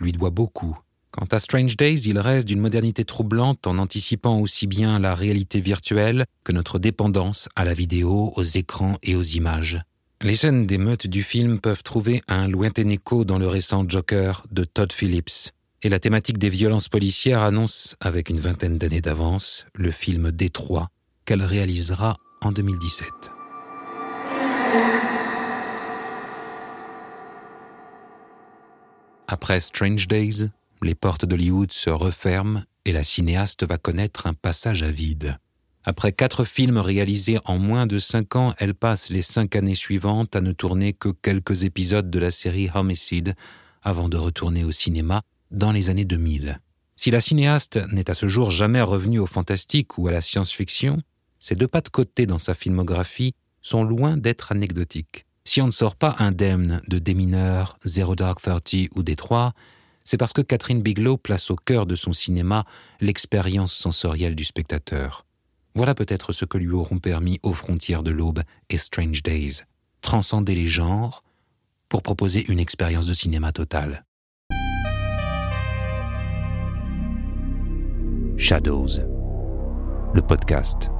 lui 0.00 0.12
doit 0.12 0.30
beaucoup. 0.30 0.78
Quant 1.10 1.26
à 1.30 1.38
Strange 1.38 1.76
Days, 1.76 2.02
il 2.06 2.18
reste 2.18 2.48
d'une 2.48 2.60
modernité 2.60 3.04
troublante 3.04 3.68
en 3.68 3.78
anticipant 3.78 4.40
aussi 4.40 4.66
bien 4.66 4.98
la 4.98 5.14
réalité 5.14 5.60
virtuelle 5.60 6.24
que 6.42 6.50
notre 6.50 6.80
dépendance 6.80 7.48
à 7.54 7.64
la 7.64 7.72
vidéo, 7.72 8.32
aux 8.34 8.42
écrans 8.42 8.98
et 9.02 9.14
aux 9.14 9.22
images. 9.22 9.80
Les 10.22 10.34
scènes 10.34 10.66
d'émeute 10.66 11.06
du 11.06 11.22
film 11.22 11.60
peuvent 11.60 11.82
trouver 11.82 12.22
un 12.28 12.48
lointain 12.48 12.88
écho 12.88 13.24
dans 13.24 13.38
le 13.38 13.46
récent 13.46 13.84
Joker 13.86 14.44
de 14.50 14.64
Todd 14.64 14.92
Phillips, 14.92 15.52
et 15.82 15.88
la 15.88 16.00
thématique 16.00 16.38
des 16.38 16.48
violences 16.48 16.88
policières 16.88 17.42
annonce, 17.42 17.94
avec 18.00 18.30
une 18.30 18.40
vingtaine 18.40 18.78
d'années 18.78 19.02
d'avance, 19.02 19.66
le 19.74 19.90
film 19.90 20.32
Détroit 20.32 20.88
qu'elle 21.26 21.42
réalisera 21.42 22.16
en 22.40 22.52
2017. 22.52 23.06
Après 29.26 29.58
Strange 29.60 30.06
Days, 30.06 30.50
les 30.82 30.94
portes 30.94 31.24
d'Hollywood 31.24 31.72
se 31.72 31.88
referment 31.88 32.62
et 32.84 32.92
la 32.92 33.02
cinéaste 33.02 33.66
va 33.66 33.78
connaître 33.78 34.26
un 34.26 34.34
passage 34.34 34.82
à 34.82 34.90
vide. 34.90 35.38
Après 35.84 36.12
quatre 36.12 36.44
films 36.44 36.78
réalisés 36.78 37.38
en 37.44 37.58
moins 37.58 37.86
de 37.86 37.98
cinq 37.98 38.36
ans, 38.36 38.54
elle 38.58 38.74
passe 38.74 39.10
les 39.10 39.22
cinq 39.22 39.56
années 39.56 39.74
suivantes 39.74 40.36
à 40.36 40.42
ne 40.42 40.52
tourner 40.52 40.92
que 40.92 41.08
quelques 41.08 41.64
épisodes 41.64 42.10
de 42.10 42.18
la 42.18 42.30
série 42.30 42.70
Homicide 42.74 43.34
avant 43.82 44.08
de 44.08 44.16
retourner 44.18 44.64
au 44.64 44.72
cinéma 44.72 45.22
dans 45.50 45.72
les 45.72 45.88
années 45.88 46.04
2000. 46.04 46.60
Si 46.96 47.10
la 47.10 47.20
cinéaste 47.20 47.80
n'est 47.92 48.10
à 48.10 48.14
ce 48.14 48.28
jour 48.28 48.50
jamais 48.50 48.82
revenue 48.82 49.18
au 49.18 49.26
fantastique 49.26 49.98
ou 49.98 50.06
à 50.08 50.12
la 50.12 50.20
science-fiction, 50.20 50.98
ses 51.38 51.54
deux 51.54 51.68
pas 51.68 51.80
de 51.80 51.88
côté 51.88 52.26
dans 52.26 52.38
sa 52.38 52.54
filmographie 52.54 53.34
sont 53.62 53.84
loin 53.84 54.16
d'être 54.16 54.52
anecdotiques. 54.52 55.26
Si 55.46 55.60
on 55.60 55.66
ne 55.66 55.72
sort 55.72 55.94
pas 55.94 56.16
indemne 56.20 56.80
de 56.88 56.98
Démineur, 56.98 57.78
Zero 57.84 58.14
Dark 58.14 58.40
Thirty 58.40 58.88
ou 58.94 59.02
Détroit, 59.02 59.52
c'est 60.02 60.16
parce 60.16 60.32
que 60.32 60.40
Catherine 60.40 60.80
Bigelow 60.80 61.18
place 61.18 61.50
au 61.50 61.56
cœur 61.56 61.84
de 61.84 61.94
son 61.94 62.14
cinéma 62.14 62.64
l'expérience 63.00 63.74
sensorielle 63.74 64.36
du 64.36 64.44
spectateur. 64.44 65.26
Voilà 65.74 65.94
peut-être 65.94 66.32
ce 66.32 66.46
que 66.46 66.56
lui 66.56 66.70
auront 66.70 66.98
permis 66.98 67.40
aux 67.42 67.52
frontières 67.52 68.02
de 68.02 68.10
l'aube 68.10 68.42
et 68.70 68.78
Strange 68.78 69.22
Days, 69.22 69.62
transcender 70.00 70.54
les 70.54 70.66
genres 70.66 71.22
pour 71.90 72.02
proposer 72.02 72.50
une 72.50 72.58
expérience 72.58 73.06
de 73.06 73.14
cinéma 73.14 73.52
totale. 73.52 74.04
Shadows, 78.38 79.00
le 80.14 80.22
podcast. 80.22 80.90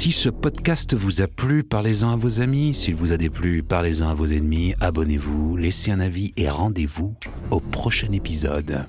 Si 0.00 0.12
ce 0.12 0.30
podcast 0.30 0.94
vous 0.94 1.20
a 1.20 1.26
plu, 1.26 1.62
parlez-en 1.62 2.12
à 2.12 2.16
vos 2.16 2.40
amis. 2.40 2.72
S'il 2.72 2.94
vous 2.94 3.12
a 3.12 3.18
déplu, 3.18 3.62
parlez-en 3.62 4.08
à 4.08 4.14
vos 4.14 4.24
ennemis. 4.24 4.72
Abonnez-vous, 4.80 5.58
laissez 5.58 5.90
un 5.90 6.00
avis 6.00 6.32
et 6.38 6.48
rendez-vous 6.48 7.14
au 7.50 7.60
prochain 7.60 8.10
épisode. 8.12 8.86